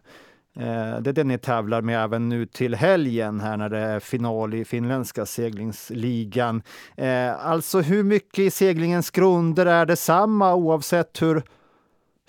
Eh, 0.56 1.02
det 1.02 1.10
är 1.10 1.13
det 1.13 1.24
ni 1.24 1.38
tävlar 1.38 1.82
med 1.82 2.04
även 2.04 2.30
nu 2.30 2.45
till 2.45 2.76
helgen 2.76 3.39
här 3.39 3.58
när 3.58 3.69
det 3.69 3.78
är 3.78 4.00
final 4.00 4.54
i 4.54 4.65
finländska 4.65 5.26
seglingsligan. 5.26 6.62
Eh, 6.97 7.45
alltså 7.45 7.80
hur 7.80 8.04
mycket 8.04 8.39
i 8.39 8.52
seglingens 8.52 9.12
grunder 9.12 9.65
är 9.65 9.86
detsamma 9.86 10.56
oavsett 10.56 11.21
hur 11.21 11.43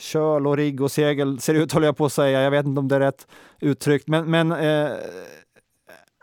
köl 0.02 0.46
och 0.46 0.56
rigg 0.56 0.80
och 0.80 0.90
segel 0.90 1.40
ser 1.40 1.54
ut, 1.54 1.72
håller 1.72 1.86
jag 1.86 1.96
på 1.96 2.04
att 2.04 2.12
säga. 2.12 2.42
Jag 2.42 2.50
vet 2.50 2.66
inte 2.66 2.80
om 2.80 2.88
det 2.88 2.96
är 2.96 3.00
rätt 3.00 3.26
uttryckt, 3.60 4.08
men, 4.08 4.30
men 4.30 4.52
eh, 4.52 4.90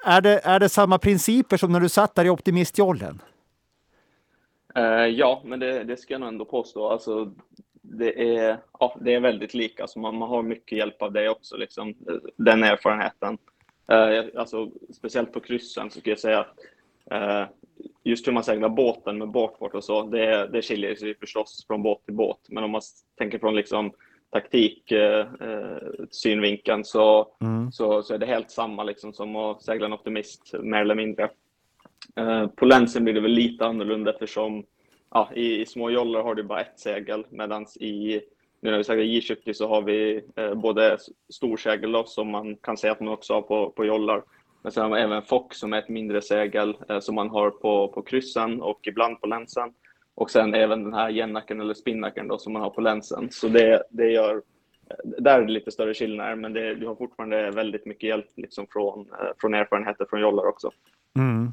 är, 0.05 0.21
det, 0.21 0.39
är 0.43 0.59
det 0.59 0.69
samma 0.69 0.97
principer 0.97 1.57
som 1.57 1.71
när 1.71 1.79
du 1.79 1.89
satt 1.89 2.15
där 2.15 2.25
i 2.25 2.29
optimistjollen? 2.29 3.21
Eh, 4.75 5.05
ja, 5.05 5.41
men 5.45 5.59
det, 5.59 5.83
det 5.83 5.97
ska 5.97 6.13
jag 6.13 6.21
nog 6.21 6.29
ändå 6.29 6.45
påstå. 6.45 6.89
Alltså, 6.89 7.31
det, 7.81 8.37
är, 8.37 8.57
ja, 8.79 8.97
det 9.01 9.13
är 9.13 9.19
väldigt 9.19 9.53
lika, 9.53 9.83
alltså 9.83 9.99
man, 9.99 10.15
man 10.15 10.29
har 10.29 10.43
mycket 10.43 10.77
hjälp 10.77 11.01
av 11.01 11.11
det 11.11 11.29
också, 11.29 11.57
liksom, 11.57 11.95
den 12.35 12.63
erfarenheten. 12.63 13.37
Eh, 13.91 14.25
alltså, 14.35 14.71
speciellt 14.93 15.33
på 15.33 15.39
kryssen 15.39 15.89
så 15.89 15.99
skulle 15.99 16.11
jag 16.11 16.19
säga 16.19 16.39
att 16.39 16.59
eh, 17.11 17.47
just 18.03 18.27
hur 18.27 18.31
man 18.31 18.43
seglar 18.43 18.69
båten 18.69 19.17
med 19.17 19.31
bakport 19.31 19.75
och 19.75 19.83
så, 19.83 20.03
det, 20.03 20.47
det 20.47 20.62
skiljer 20.62 20.95
sig 20.95 21.15
förstås 21.15 21.65
från 21.67 21.83
båt 21.83 22.05
till 22.05 22.13
båt. 22.13 22.39
Men 22.49 22.63
om 22.63 22.71
man 22.71 22.81
tänker 23.17 23.39
från 23.39 23.55
liksom 23.55 23.91
taktik 24.31 24.91
eh, 24.91 25.19
eh, 25.19 26.81
så, 26.83 27.27
mm. 27.41 27.71
så, 27.71 28.03
så 28.03 28.13
är 28.13 28.17
det 28.17 28.25
helt 28.25 28.51
samma 28.51 28.83
liksom 28.83 29.13
som 29.13 29.35
att 29.35 29.63
segla 29.63 29.85
en 29.85 29.93
optimist, 29.93 30.53
mer 30.59 30.81
eller 30.81 30.95
mindre. 30.95 31.29
Eh, 32.15 32.47
på 32.47 32.65
länsen 32.65 33.03
blir 33.03 33.13
det 33.13 33.21
väl 33.21 33.31
lite 33.31 33.65
annorlunda 33.65 34.12
eftersom 34.12 34.65
ja, 35.12 35.29
i, 35.35 35.62
i 35.62 35.65
små 35.65 35.89
joller 35.89 36.19
har 36.19 36.35
du 36.35 36.43
bara 36.43 36.62
ett 36.62 36.79
segel 36.79 37.25
medan 37.29 37.65
i 37.79 38.21
nu 38.62 38.71
när 38.71 38.77
vi 38.77 38.83
seglar 38.83 39.03
J70 39.03 39.53
så 39.53 39.67
har 39.67 39.81
vi 39.81 40.23
eh, 40.35 40.53
både 40.53 40.97
storsegel 41.29 41.91
då, 41.91 42.03
som 42.05 42.31
man 42.31 42.55
kan 42.55 42.77
säga 42.77 42.93
att 42.93 42.99
man 42.99 43.13
också 43.13 43.33
har 43.33 43.41
på, 43.41 43.69
på 43.69 43.85
jollar 43.85 44.23
men 44.61 44.71
sen 44.71 44.83
har 44.83 44.89
man 44.89 44.99
även 44.99 45.21
Fox 45.21 45.57
som 45.57 45.73
är 45.73 45.79
ett 45.79 45.89
mindre 45.89 46.21
segel 46.21 46.77
eh, 46.89 46.99
som 46.99 47.15
man 47.15 47.29
har 47.29 47.49
på, 47.49 47.87
på 47.87 48.01
kryssen 48.01 48.61
och 48.61 48.79
ibland 48.87 49.21
på 49.21 49.27
länsen. 49.27 49.73
Och 50.15 50.31
sen 50.31 50.53
även 50.53 50.83
den 50.83 50.93
här 50.93 51.11
gennacken 51.11 51.61
eller 51.61 51.73
spinnacken 51.73 52.27
då 52.27 52.37
som 52.37 52.53
man 52.53 52.61
har 52.61 52.69
på 52.69 52.81
länsen. 52.81 53.27
Så 53.31 53.47
det, 53.47 53.83
det 53.89 54.11
gör, 54.11 54.35
eh, 54.35 55.21
där 55.21 55.39
är 55.39 55.45
det 55.45 55.51
lite 55.51 55.71
större 55.71 55.93
skillnader 55.93 56.35
men 56.35 56.53
det, 56.53 56.75
du 56.75 56.87
har 56.87 56.95
fortfarande 56.95 57.51
väldigt 57.51 57.85
mycket 57.85 58.09
hjälp 58.09 58.25
liksom 58.35 58.67
från, 58.69 58.99
eh, 58.99 59.29
från 59.41 59.53
erfarenheter 59.53 60.05
från 60.09 60.21
jollar 60.21 60.45
också. 60.47 60.71
Mm. 61.17 61.51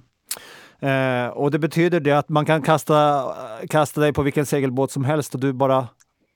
Eh, 0.81 1.29
och 1.29 1.51
det 1.51 1.59
betyder 1.59 2.01
det 2.01 2.13
att 2.13 2.29
man 2.29 2.47
kan 2.47 2.63
kasta, 2.63 3.25
kasta 3.71 4.01
dig 4.01 4.13
på 4.13 4.23
vilken 4.23 4.47
segelbåt 4.47 4.91
som 4.91 5.05
helst 5.05 5.35
och 5.35 5.41
du 5.41 5.53
bara 5.53 5.89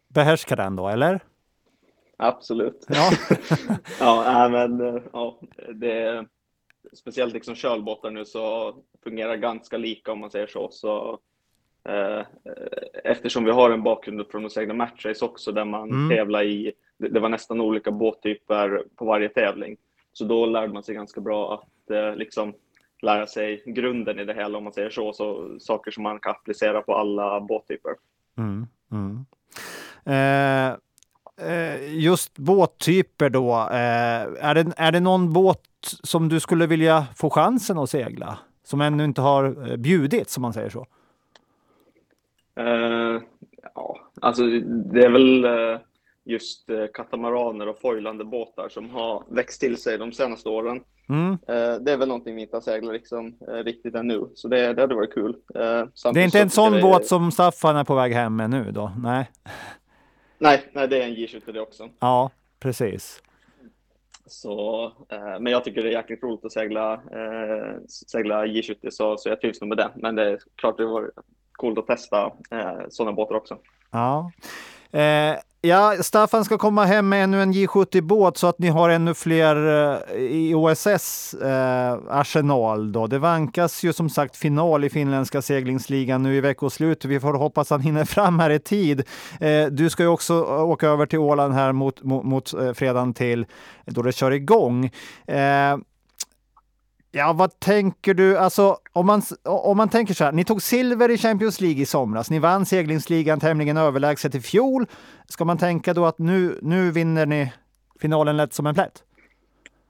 behärskar 0.08 0.56
den 0.56 0.76
då, 0.76 0.88
eller? 0.88 1.20
Absolut. 2.16 2.86
Ja, 2.88 3.10
ja 4.00 4.48
men 4.48 5.02
ja, 5.12 5.38
det, 5.74 6.26
speciellt 6.92 7.34
liksom 7.34 7.54
kölbåtar 7.54 8.10
nu 8.10 8.24
så 8.24 8.74
fungerar 9.04 9.36
ganska 9.36 9.76
lika 9.76 10.12
om 10.12 10.20
man 10.20 10.30
säger 10.30 10.46
så. 10.46 10.68
Så 10.70 11.18
eh, 11.84 12.26
eftersom 13.04 13.44
vi 13.44 13.50
har 13.50 13.70
en 13.70 13.82
bakgrund 13.82 14.26
från 14.30 14.46
att 14.46 14.52
segla 14.52 14.74
matchrace 14.74 15.24
också 15.24 15.52
där 15.52 15.64
man 15.64 15.90
mm. 15.90 16.16
tävlar 16.16 16.42
i, 16.42 16.72
det, 16.98 17.08
det, 17.08 17.20
var 17.20 17.28
nästan 17.28 17.60
olika 17.60 17.90
båttyper 17.90 18.84
på 18.96 19.04
varje 19.04 19.28
tävling. 19.28 19.76
Så 20.12 20.24
då 20.24 20.46
lärde 20.46 20.72
man 20.72 20.82
sig 20.82 20.94
ganska 20.94 21.20
bra 21.20 21.54
att 21.54 21.90
eh, 21.90 22.16
liksom 22.16 22.54
lära 23.02 23.26
sig 23.26 23.62
grunden 23.66 24.18
i 24.18 24.24
det 24.24 24.34
hela 24.34 24.58
om 24.58 24.64
man 24.64 24.72
säger 24.72 24.90
så, 24.90 25.12
så 25.12 25.56
saker 25.60 25.90
som 25.90 26.02
man 26.02 26.20
kan 26.20 26.30
applicera 26.30 26.82
på 26.82 26.94
alla 26.94 27.40
båttyper. 27.40 27.92
Mm, 28.38 28.66
mm. 28.92 29.26
Eh, 30.04 30.76
eh, 31.48 31.94
just 31.94 32.38
båttyper 32.38 33.28
då, 33.28 33.52
eh, 33.52 34.46
är, 34.48 34.54
det, 34.54 34.72
är 34.76 34.92
det 34.92 35.00
någon 35.00 35.32
båt 35.32 35.62
som 35.86 36.28
du 36.28 36.40
skulle 36.40 36.66
vilja 36.66 37.06
få 37.16 37.30
chansen 37.30 37.78
att 37.78 37.90
segla? 37.90 38.38
Som 38.64 38.80
ännu 38.80 39.04
inte 39.04 39.20
har 39.20 39.70
eh, 39.70 39.76
bjudit, 39.76 40.30
som 40.30 40.42
man 40.42 40.52
säger 40.52 40.70
så? 40.70 40.86
Uh, 42.60 43.22
ja, 43.74 43.98
alltså 44.20 44.42
det 44.92 45.04
är 45.04 45.10
väl 45.10 45.44
uh, 45.44 45.78
just 46.24 46.70
uh, 46.70 46.86
katamaraner 46.94 47.68
och 47.68 47.80
foilande 47.80 48.24
båtar 48.24 48.68
som 48.68 48.90
har 48.90 49.24
växt 49.28 49.60
till 49.60 49.76
sig 49.76 49.98
de 49.98 50.12
senaste 50.12 50.48
åren. 50.48 50.80
Mm. 51.08 51.38
det 51.84 51.92
är 51.92 51.96
väl 51.96 52.08
någonting 52.08 52.36
vi 52.36 52.42
inte 52.42 52.56
har 52.56 52.60
seglat 52.60 52.92
liksom, 52.92 53.36
riktigt 53.64 53.94
ännu, 53.94 54.28
så 54.34 54.48
det, 54.48 54.72
det 54.74 54.80
hade 54.80 54.94
varit 54.94 55.14
kul. 55.14 55.36
det 55.52 56.20
är 56.20 56.24
inte 56.24 56.40
en 56.40 56.50
sån 56.50 56.72
det... 56.72 56.82
båt 56.82 57.06
som 57.06 57.32
Staffan 57.32 57.76
är 57.76 57.84
på 57.84 57.94
väg 57.94 58.12
hem 58.12 58.36
med 58.36 58.50
nu 58.50 58.72
då? 58.72 58.92
Nej. 59.02 59.30
Nej, 60.38 60.70
nej 60.72 60.88
det 60.88 61.02
är 61.02 61.06
en 61.06 61.14
J70 61.16 61.52
det 61.52 61.60
också. 61.60 61.88
Ja, 61.98 62.30
precis. 62.60 63.22
Så, 64.30 64.84
eh, 65.08 65.40
men 65.40 65.46
jag 65.46 65.64
tycker 65.64 65.82
det 65.82 65.88
är 65.88 65.92
jäkligt 65.92 66.22
roligt 66.22 66.44
att 66.44 66.52
segla, 66.52 66.92
eh, 66.94 67.80
segla 67.88 68.46
J70 68.46 68.90
så, 68.90 69.16
så 69.16 69.28
jag 69.28 69.40
trivs 69.40 69.60
nog 69.60 69.68
med 69.68 69.78
det. 69.78 69.90
Men 69.94 70.14
det 70.14 70.30
är 70.30 70.38
klart 70.56 70.76
det 70.76 70.86
var 70.86 71.10
coolt 71.52 71.78
att 71.78 71.86
testa 71.86 72.32
eh, 72.50 72.80
sådana 72.88 73.12
båtar 73.12 73.34
också. 73.34 73.58
Ja. 73.90 74.30
Eh, 74.92 75.36
ja, 75.60 75.96
Staffan 76.00 76.44
ska 76.44 76.58
komma 76.58 76.84
hem 76.84 77.08
med 77.08 77.24
ännu 77.24 77.42
en 77.42 77.52
J70-båt 77.52 78.36
så 78.36 78.46
att 78.46 78.58
ni 78.58 78.68
har 78.68 78.90
ännu 78.90 79.14
fler 79.14 79.56
eh, 79.56 80.20
i 80.20 80.54
OSS 80.54 81.34
eh, 81.34 81.98
arsenal. 82.08 82.92
Då. 82.92 83.06
Det 83.06 83.18
vankas 83.18 83.84
ju 83.84 83.92
som 83.92 84.10
sagt 84.10 84.36
final 84.36 84.84
i 84.84 84.90
finländska 84.90 85.42
seglingsligan 85.42 86.22
nu 86.22 86.36
i 86.36 86.40
veckoslutet. 86.40 87.04
Vi 87.04 87.20
får 87.20 87.34
hoppas 87.34 87.70
han 87.70 87.80
hinner 87.80 88.04
fram 88.04 88.38
här 88.38 88.50
i 88.50 88.58
tid. 88.58 89.02
Eh, 89.40 89.66
du 89.66 89.90
ska 89.90 90.02
ju 90.02 90.08
också 90.08 90.34
eh, 90.34 90.62
åka 90.62 90.88
över 90.88 91.06
till 91.06 91.18
Åland 91.18 91.54
här 91.54 91.72
mot, 91.72 92.02
mot, 92.02 92.24
mot 92.24 92.54
eh, 92.54 92.72
fredagen 92.72 93.14
till 93.14 93.46
då 93.84 94.02
det 94.02 94.12
kör 94.12 94.30
igång. 94.30 94.84
Eh, 95.26 95.76
Ja, 97.12 97.32
vad 97.32 97.60
tänker 97.60 98.14
du? 98.14 98.38
Alltså, 98.38 98.78
om 98.92 99.06
man, 99.06 99.22
om 99.44 99.76
man 99.76 99.88
tänker 99.88 100.14
så 100.14 100.24
här, 100.24 100.32
ni 100.32 100.44
tog 100.44 100.62
silver 100.62 101.10
i 101.10 101.18
Champions 101.18 101.60
League 101.60 101.82
i 101.82 101.86
somras. 101.86 102.30
Ni 102.30 102.38
vann 102.38 102.66
seglingsligan 102.66 103.40
tämligen 103.40 103.76
överlägset 103.76 104.34
i 104.34 104.40
fjol. 104.40 104.86
Ska 105.28 105.44
man 105.44 105.58
tänka 105.58 105.94
då 105.94 106.06
att 106.06 106.18
nu, 106.18 106.58
nu 106.62 106.90
vinner 106.90 107.26
ni 107.26 107.52
finalen 108.00 108.36
lätt 108.36 108.52
som 108.52 108.66
en 108.66 108.74
plätt? 108.74 109.04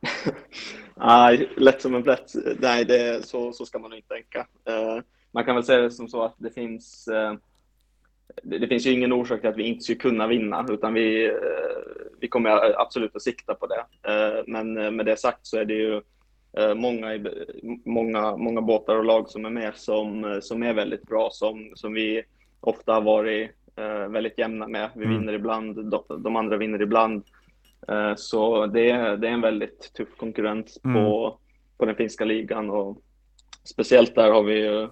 Nej, 0.94 1.50
lätt 1.56 1.82
som 1.82 1.94
en 1.94 2.02
plätt. 2.02 2.32
Nej, 2.58 2.84
det, 2.84 3.26
så, 3.26 3.52
så 3.52 3.66
ska 3.66 3.78
man 3.78 3.90
nog 3.90 3.98
inte 3.98 4.14
tänka. 4.14 4.38
Uh, 4.38 5.02
man 5.32 5.44
kan 5.44 5.54
väl 5.54 5.64
säga 5.64 5.80
det 5.80 5.90
som 5.90 6.08
så 6.08 6.22
att 6.22 6.34
det 6.38 6.50
finns 6.50 7.08
uh, 7.08 7.38
det, 8.42 8.58
det, 8.58 8.68
finns 8.68 8.86
ju 8.86 8.92
ingen 8.92 9.12
orsak 9.12 9.40
till 9.40 9.50
att 9.50 9.56
vi 9.56 9.62
inte 9.62 9.84
skulle 9.84 9.98
kunna 9.98 10.26
vinna, 10.26 10.66
utan 10.70 10.94
vi, 10.94 11.30
uh, 11.30 11.36
vi 12.20 12.28
kommer 12.28 12.80
absolut 12.80 13.16
att 13.16 13.22
sikta 13.22 13.54
på 13.54 13.66
det. 13.66 13.84
men 14.46 14.96
med 14.96 15.06
det 15.06 15.16
sagt 15.16 15.46
så 15.46 15.56
är 15.56 15.64
det 15.64 15.74
ju 15.74 16.02
många, 16.76 17.18
många, 17.84 18.36
många 18.36 18.60
båtar 18.60 18.96
och 18.96 19.04
lag 19.04 19.28
som 19.28 19.44
är 19.44 19.50
med 19.50 19.74
som, 19.74 20.38
som 20.42 20.62
är 20.62 20.74
väldigt 20.74 21.02
bra, 21.02 21.28
som, 21.32 21.72
som 21.74 21.92
vi 21.92 22.22
ofta 22.60 22.92
har 22.92 23.00
varit 23.00 23.50
eh, 23.76 24.08
väldigt 24.08 24.38
jämna 24.38 24.68
med. 24.68 24.90
Vi 24.94 25.04
mm. 25.04 25.18
vinner 25.18 25.32
ibland, 25.32 25.92
de, 26.18 26.36
andra 26.36 26.56
vinner 26.56 26.82
ibland. 26.82 27.24
Eh, 27.88 28.14
så 28.16 28.66
det 28.66 28.90
är, 28.90 29.16
det 29.16 29.28
är 29.28 29.32
en 29.32 29.40
väldigt 29.40 29.92
tuff 29.94 30.16
konkurrens 30.16 30.80
mm. 30.84 30.94
på, 30.94 31.38
på 31.78 31.84
den 31.84 31.96
finska 31.96 32.24
ligan 32.24 32.70
och 32.70 32.98
speciellt 33.64 34.14
där 34.14 34.30
har 34.30 34.42
vi 34.42 34.88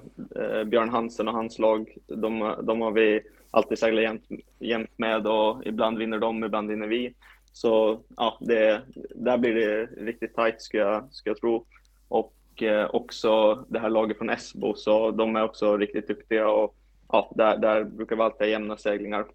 Björn 0.65 0.89
Hansen 0.89 1.29
och 1.29 1.35
hans 1.35 1.59
lag. 1.59 1.97
De, 2.07 2.55
de 2.63 2.81
har 2.81 2.93
vi 2.93 3.21
alltid 3.51 3.79
seglat 3.79 4.03
jämt, 4.03 4.29
jämt 4.59 4.99
med 4.99 5.27
och 5.27 5.67
ibland 5.67 5.99
vinner 5.99 6.19
de, 6.19 6.45
ibland 6.45 6.71
vinner 6.71 6.87
vi. 6.87 7.15
Så 7.59 8.01
ja, 8.17 8.39
det, 8.41 8.83
där 9.15 9.39
blir 9.39 9.55
det 9.55 9.87
riktigt 9.87 10.35
tajt 10.35 10.63
ska 10.63 10.79
jag, 10.79 11.09
ska 11.11 11.31
jag 11.31 11.37
tro. 11.37 11.67
Och 12.09 12.63
eh, 12.63 12.91
också 12.93 13.65
det 13.69 13.79
här 13.79 13.91
laget 13.91 14.19
från 14.19 14.31
Esbo, 14.31 14.75
så 14.75 15.11
de 15.11 15.37
är 15.37 15.45
också 15.45 15.77
riktigt 15.77 16.09
duktiga 16.09 16.49
och 16.49 16.75
ja, 17.09 17.33
där, 17.35 17.59
där 17.59 17.85
brukar 17.85 18.17
vi 18.17 18.23
alltid 18.23 18.41
ha 18.41 18.47
jämna 18.47 18.77
seglingar. 18.77 19.27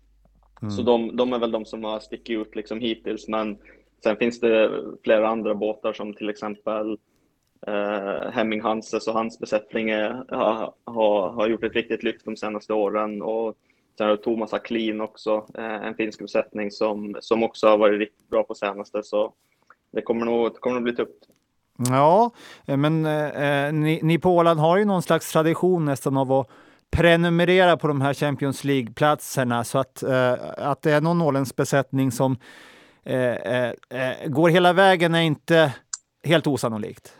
Mm. 0.61 0.71
Så 0.71 0.81
de, 0.81 1.15
de 1.15 1.33
är 1.33 1.39
väl 1.39 1.51
de 1.51 1.65
som 1.65 1.83
har 1.83 1.99
stickit 1.99 2.39
ut 2.39 2.55
liksom 2.55 2.79
hittills, 2.79 3.27
men 3.27 3.57
sen 4.03 4.17
finns 4.17 4.39
det 4.39 4.83
flera 5.03 5.27
andra 5.27 5.55
båtar 5.55 5.93
som 5.93 6.13
till 6.13 6.29
exempel 6.29 6.97
eh, 7.67 8.31
Hemming 8.31 8.61
Hanses 8.61 9.07
och 9.07 9.13
hans 9.13 9.39
besättning 9.39 9.93
har, 9.93 10.73
har, 10.83 11.29
har 11.29 11.47
gjort 11.47 11.63
ett 11.63 11.75
riktigt 11.75 12.03
lyft 12.03 12.25
de 12.25 12.37
senaste 12.37 12.73
åren 12.73 13.21
och 13.21 13.57
Sen 13.97 14.07
har 14.07 14.15
Thomas 14.15 14.53
Aklin 14.53 15.01
också, 15.01 15.45
eh, 15.57 15.87
en 15.87 15.95
finsk 15.95 16.19
besättning 16.19 16.71
som, 16.71 17.17
som 17.19 17.43
också 17.43 17.67
har 17.67 17.77
varit 17.77 17.99
riktigt 17.99 18.29
bra 18.29 18.43
på 18.43 18.55
senaste. 18.55 19.03
Så 19.03 19.33
det 19.91 20.01
kommer 20.01 20.25
nog, 20.25 20.53
det 20.53 20.59
kommer 20.59 20.73
nog 20.73 20.83
bli 20.83 20.95
tufft. 20.95 21.27
Ja, 21.89 22.31
eh, 22.65 22.77
men 22.77 23.05
eh, 23.05 23.27
eh, 23.27 23.73
ni, 23.73 23.99
ni 24.03 24.19
på 24.19 24.35
Åland 24.35 24.59
har 24.59 24.77
ju 24.77 24.85
någon 24.85 25.03
slags 25.03 25.31
tradition 25.31 25.85
nästan 25.85 26.17
av 26.17 26.31
att 26.31 26.49
prenumerera 26.91 27.77
på 27.77 27.87
de 27.87 28.01
här 28.01 28.13
Champions 28.13 28.63
League-platserna 28.63 29.63
så 29.63 29.79
att, 29.79 30.03
eh, 30.03 30.33
att 30.57 30.81
det 30.81 30.91
är 30.91 31.01
någon 31.01 31.21
Ålands 31.21 31.55
besättning 31.55 32.11
som 32.11 32.37
eh, 33.03 33.67
eh, 33.69 33.73
går 34.27 34.49
hela 34.49 34.73
vägen 34.73 35.15
är 35.15 35.21
inte 35.21 35.73
helt 36.23 36.47
osannolikt. 36.47 37.13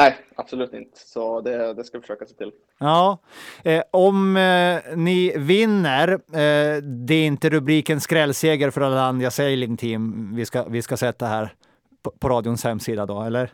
Nej, 0.00 0.16
absolut 0.34 0.74
inte. 0.74 0.98
Så 0.98 1.40
det, 1.40 1.74
det 1.74 1.84
ska 1.84 1.98
vi 1.98 2.02
försöka 2.02 2.26
se 2.26 2.34
till. 2.34 2.52
Ja, 2.78 3.18
eh, 3.64 3.82
om 3.90 4.36
eh, 4.36 4.96
ni 4.96 5.32
vinner, 5.36 6.08
eh, 6.12 6.82
det 6.82 7.14
är 7.14 7.26
inte 7.26 7.50
rubriken 7.50 8.00
skrällseger 8.00 8.70
för 8.70 8.80
Alandia 8.80 9.30
Sailing 9.30 9.76
Team 9.76 10.34
vi 10.34 10.46
ska, 10.46 10.64
vi 10.64 10.82
ska 10.82 10.96
sätta 10.96 11.26
här 11.26 11.54
på, 12.02 12.10
på 12.10 12.28
radions 12.28 12.64
hemsida 12.64 13.06
då, 13.06 13.22
eller? 13.22 13.52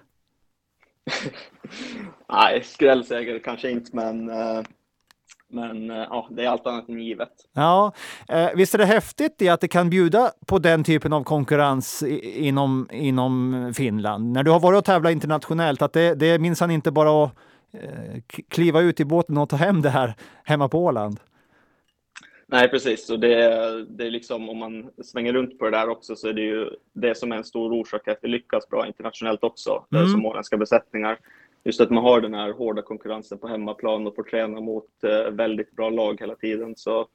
Nej, 2.33 2.63
skrällseger 2.65 3.39
kanske 3.39 3.71
inte, 3.71 3.97
men 3.97 4.31
eh, 4.31 4.63
men 5.49 5.91
eh, 5.91 5.97
ja, 5.97 6.29
det 6.31 6.45
är 6.45 6.49
allt 6.49 6.67
annat 6.67 6.89
än 6.89 7.01
givet. 7.01 7.33
Ja, 7.53 7.93
eh, 8.29 8.49
visst 8.55 8.75
är 8.75 8.79
det 8.79 8.85
häftigt 8.85 9.35
det 9.39 9.49
att 9.49 9.61
det 9.61 9.69
kan 9.69 9.91
bjuda 9.91 10.31
på 10.47 10.59
den 10.59 10.85
typen 10.85 11.13
av 11.13 11.25
konkurrens 11.25 12.03
inom, 12.23 12.89
inom 12.93 13.73
Finland? 13.77 14.33
När 14.33 14.43
du 14.43 14.51
har 14.51 14.61
varit 14.61 14.79
och 14.79 14.85
tävlat 14.85 15.13
internationellt, 15.13 15.83
att 15.83 15.93
det, 15.93 16.15
det 16.15 16.27
är 16.27 16.39
minsann 16.39 16.71
inte 16.71 16.91
bara 16.91 17.25
att 17.25 17.33
eh, 17.73 18.21
kliva 18.49 18.81
ut 18.81 19.01
i 19.01 19.05
båten 19.05 19.39
och 19.39 19.49
ta 19.49 19.57
hem 19.57 19.83
det 19.83 19.91
här 19.91 20.15
hemma 20.45 20.69
på 20.69 20.85
Åland? 20.85 21.21
Nej, 22.49 22.69
precis. 22.69 23.11
Och 23.11 23.21
det, 23.21 23.37
det 23.89 24.07
är 24.07 24.11
liksom, 24.11 24.49
om 24.49 24.59
man 24.59 24.91
svänger 25.05 25.33
runt 25.33 25.59
på 25.59 25.65
det 25.65 25.71
där 25.71 25.89
också 25.89 26.17
så 26.17 26.29
är 26.29 26.33
det 26.33 26.43
ju 26.43 26.71
det 26.93 27.15
som 27.15 27.33
är 27.33 27.37
en 27.37 27.45
stor 27.45 27.73
orsak 27.73 28.05
till 28.05 28.13
att 28.13 28.19
vi 28.23 28.29
lyckas 28.29 28.69
bra 28.69 28.87
internationellt 28.87 29.45
också, 29.45 29.85
mm. 29.93 30.09
som 30.09 30.27
åländska 30.27 30.57
besättningar 30.57 31.19
just 31.67 31.81
att 31.81 31.91
man 31.91 32.05
har 32.05 32.21
den 32.21 32.35
här 32.35 32.53
hårda 32.53 32.83
konkurrensen 32.83 33.39
på 33.39 33.49
hemmaplan 33.49 34.07
och 34.07 34.15
får 34.15 34.23
träna 34.23 34.61
mot 34.61 35.05
eh, 35.05 35.31
väldigt 35.31 35.77
bra 35.77 35.91
lag 35.91 36.21
hela 36.21 36.35
tiden. 36.35 36.75
Så 36.77 37.09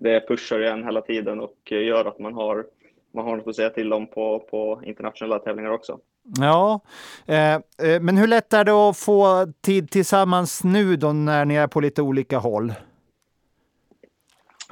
det 0.00 0.28
pushar 0.28 0.60
igen 0.60 0.84
hela 0.84 1.00
tiden 1.00 1.40
och 1.40 1.56
gör 1.70 2.04
att 2.04 2.18
man 2.18 2.34
har, 2.34 2.66
man 3.14 3.24
har 3.24 3.36
något 3.36 3.46
att 3.46 3.56
säga 3.56 3.70
till 3.70 3.92
om 3.92 4.06
på, 4.06 4.38
på 4.50 4.82
internationella 4.84 5.38
tävlingar 5.38 5.70
också. 5.70 5.98
Ja, 6.38 6.80
eh, 7.26 7.54
eh, 7.54 8.00
men 8.00 8.16
hur 8.16 8.26
lätt 8.26 8.52
är 8.52 8.64
det 8.64 8.72
att 8.72 8.98
få 8.98 9.46
tid 9.60 9.90
tillsammans 9.90 10.64
nu 10.64 10.96
då 10.96 11.12
när 11.12 11.44
ni 11.44 11.54
är 11.54 11.66
på 11.66 11.80
lite 11.80 12.02
olika 12.02 12.38
håll? 12.38 12.72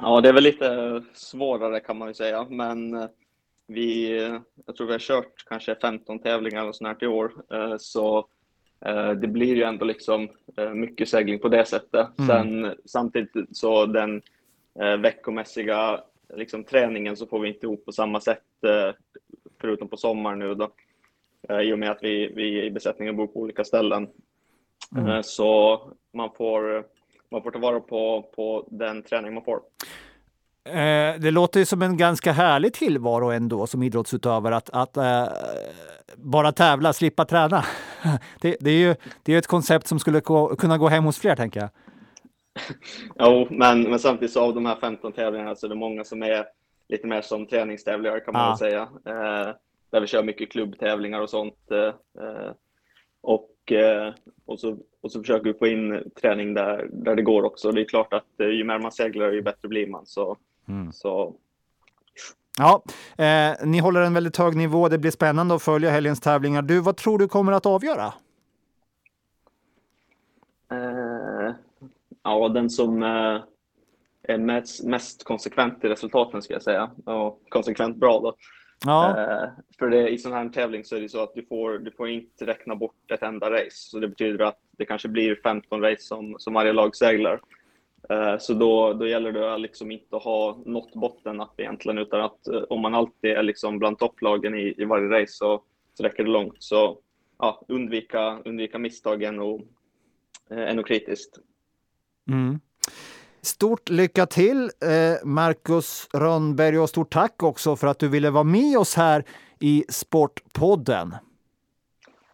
Ja, 0.01 0.21
det 0.21 0.29
är 0.29 0.33
väl 0.33 0.43
lite 0.43 1.01
svårare 1.13 1.79
kan 1.79 1.97
man 1.97 2.07
ju 2.07 2.13
säga, 2.13 2.45
men 2.49 2.93
eh, 2.93 3.07
vi, 3.67 4.19
jag 4.65 4.75
tror 4.75 4.87
vi 4.87 4.93
har 4.93 4.99
kört 4.99 5.45
kanske 5.49 5.75
15 5.75 6.19
tävlingar 6.19 6.67
och 6.67 6.75
sånt 6.75 6.87
här 6.87 7.03
i 7.03 7.07
år, 7.07 7.31
eh, 7.53 7.75
så 7.79 8.27
Eh, 8.40 8.40
det 9.21 9.27
blir 9.27 9.55
ju 9.55 9.63
ändå 9.63 9.85
liksom 9.85 10.29
eh, 10.57 10.69
mycket 10.69 11.09
segling 11.09 11.39
på 11.39 11.47
det 11.47 11.65
sättet. 11.65 12.07
Mm. 12.19 12.27
Sen 12.27 12.75
samtidigt 12.85 13.57
så 13.57 13.85
den 13.85 14.21
eh, 14.79 14.97
veckomässiga 14.97 15.99
liksom, 16.35 16.63
träningen 16.63 17.17
så 17.17 17.27
får 17.27 17.39
vi 17.39 17.47
inte 17.47 17.65
ihop 17.65 17.85
på 17.85 17.91
samma 17.91 18.19
sätt 18.19 18.41
förutom 19.61 19.87
på 19.87 19.97
sommaren 19.97 20.39
nu 20.39 20.55
då. 20.55 20.71
I 21.61 21.73
och 21.73 21.79
med 21.79 21.91
att 21.91 21.99
vi, 22.01 22.33
vi 22.35 22.65
i 22.65 22.71
besättningen 22.71 23.17
bor 23.17 23.27
på 23.27 23.39
olika 23.39 23.63
ställen. 23.63 24.07
Mm. 24.97 25.23
Så 25.23 25.81
man 26.13 26.29
får, 26.37 26.85
man 27.31 27.43
får 27.43 27.51
ta 27.51 27.59
vara 27.59 27.79
på, 27.79 28.21
på 28.35 28.67
den 28.71 29.03
träning 29.03 29.33
man 29.33 29.43
får. 29.43 29.61
det 31.19 31.31
låter 31.31 31.59
ju 31.59 31.65
som 31.65 31.81
en 31.81 31.97
ganska 31.97 32.31
härlig 32.31 32.73
tillvaro 32.73 33.31
ändå 33.31 33.67
som 33.67 33.83
idrottsutövare 33.83 34.55
att, 34.55 34.69
att 34.69 34.97
äh, 34.97 35.27
bara 36.15 36.51
tävla, 36.51 36.93
slippa 36.93 37.25
träna. 37.25 37.65
Det, 38.41 38.57
det, 38.59 38.69
är 38.69 38.87
ju 38.87 38.95
det 39.23 39.33
är 39.33 39.37
ett 39.37 39.47
koncept 39.47 39.87
som 39.87 39.99
skulle 39.99 40.19
gå, 40.19 40.55
kunna 40.55 40.77
gå 40.77 40.87
hem 40.87 41.03
hos 41.03 41.19
fler, 41.19 41.35
tänker 41.35 41.59
jag. 41.59 41.69
jo, 43.19 43.47
men, 43.49 43.81
men 43.81 43.99
samtidigt 43.99 44.33
så 44.33 44.41
av 44.41 44.55
de 44.55 44.65
här 44.65 44.75
15 44.75 45.11
tävlingarna 45.11 45.55
så 45.55 45.65
är 45.65 45.69
det 45.69 45.75
många 45.75 46.03
som 46.03 46.23
är 46.23 46.45
lite 46.89 47.07
mer 47.07 47.21
som 47.21 47.45
träningstävlingar 47.45 48.19
kan 48.19 48.33
man 48.33 48.49
väl 48.49 48.57
säga. 48.57 48.81
Eh, 48.81 49.55
där 49.89 50.01
vi 50.01 50.07
kör 50.07 50.23
mycket 50.23 50.51
klubbtävlingar 50.51 51.21
och 51.21 51.29
sånt. 51.29 51.71
Eh, 51.71 52.51
och, 53.21 53.71
eh, 53.71 54.13
och, 54.45 54.59
så, 54.59 54.77
och 55.01 55.11
så 55.11 55.19
försöker 55.19 55.53
vi 55.53 55.59
få 55.59 55.67
in 55.67 56.11
träning 56.21 56.53
där, 56.53 56.89
där 56.91 57.15
det 57.15 57.21
går 57.21 57.43
också. 57.43 57.71
Det 57.71 57.81
är 57.81 57.85
klart 57.85 58.13
att 58.13 58.39
eh, 58.39 58.47
ju 58.47 58.63
mer 58.63 58.79
man 58.79 58.91
seglar 58.91 59.31
ju 59.31 59.41
bättre 59.41 59.67
blir 59.67 59.87
man. 59.87 60.05
Så, 60.05 60.37
mm. 60.67 60.91
så 60.91 61.35
Ja, 62.57 62.83
eh, 63.17 63.65
ni 63.65 63.79
håller 63.79 64.01
en 64.01 64.13
väldigt 64.13 64.37
hög 64.37 64.55
nivå. 64.55 64.89
Det 64.89 64.97
blir 64.97 65.11
spännande 65.11 65.55
att 65.55 65.63
följa 65.63 65.89
helgens 65.89 66.19
tävlingar. 66.19 66.61
Du, 66.61 66.79
vad 66.79 66.97
tror 66.97 67.19
du 67.19 67.27
kommer 67.27 67.51
att 67.51 67.65
avgöra? 67.65 68.13
Eh, 70.71 71.55
ja, 72.23 72.49
den 72.49 72.69
som 72.69 73.03
eh, 73.03 73.41
är 74.23 74.37
mest, 74.37 74.83
mest 74.83 75.23
konsekvent 75.23 75.83
i 75.83 75.87
resultaten 75.87 76.41
ska 76.41 76.53
jag 76.53 76.63
säga. 76.63 76.91
Och 77.05 77.41
konsekvent 77.49 77.97
bra 77.97 78.19
då. 78.19 78.35
Ja. 78.85 79.09
Eh, 79.09 79.49
för 79.79 79.89
det, 79.89 80.09
i 80.09 80.17
sån 80.17 80.33
här 80.33 80.49
tävling 80.49 80.83
så 80.83 80.95
är 80.95 81.01
det 81.01 81.09
så 81.09 81.23
att 81.23 81.33
du 81.35 81.45
får, 81.45 81.79
du 81.79 81.91
får 81.91 82.09
inte 82.09 82.45
räkna 82.45 82.75
bort 82.75 83.11
ett 83.13 83.23
enda 83.23 83.51
race. 83.51 83.69
Så 83.71 83.99
det 83.99 84.07
betyder 84.07 84.45
att 84.45 84.59
det 84.71 84.85
kanske 84.85 85.07
blir 85.07 85.39
15 85.43 85.81
race 85.81 86.01
som, 86.01 86.35
som 86.37 86.53
varje 86.53 86.73
lag 86.73 86.95
seglar. 86.95 87.39
Eh, 88.09 88.37
så 88.39 88.53
då, 88.53 88.93
då 88.93 89.07
gäller 89.07 89.31
det 89.31 89.57
liksom 89.57 89.91
inte 89.91 90.15
att 90.15 90.23
ha 90.23 90.61
nått 90.65 90.93
bottennapp 90.93 91.59
egentligen, 91.59 91.97
utan 91.97 92.21
att 92.21 92.47
eh, 92.47 92.61
om 92.69 92.81
man 92.81 92.95
alltid 92.95 93.31
är 93.31 93.43
liksom 93.43 93.79
bland 93.79 93.99
topplagen 93.99 94.55
i, 94.55 94.75
i 94.77 94.85
varje 94.85 95.21
race 95.21 95.33
så, 95.33 95.63
så 95.93 96.03
räcker 96.03 96.23
det 96.23 96.29
långt. 96.29 96.55
Så 96.59 96.97
ja, 97.39 97.61
undvika, 97.67 98.39
undvika 98.45 98.77
misstagen 98.77 99.39
och 99.39 99.61
är 100.49 100.73
nog 100.73 100.87
kritiskt. 100.87 101.39
Mm. 102.29 102.59
Stort 103.41 103.89
lycka 103.89 104.25
till 104.25 104.63
eh, 104.63 105.25
Marcus 105.25 106.09
Rönnberg 106.13 106.79
och 106.79 106.89
stort 106.89 107.13
tack 107.13 107.43
också 107.43 107.75
för 107.75 107.87
att 107.87 107.99
du 107.99 108.07
ville 108.07 108.29
vara 108.29 108.43
med 108.43 108.77
oss 108.77 108.95
här 108.95 109.23
i 109.59 109.85
Sportpodden. 109.89 111.15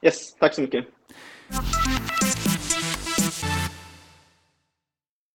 Yes, 0.01 0.36
tack 0.36 0.53
så 0.53 0.62
mycket. 0.62 0.86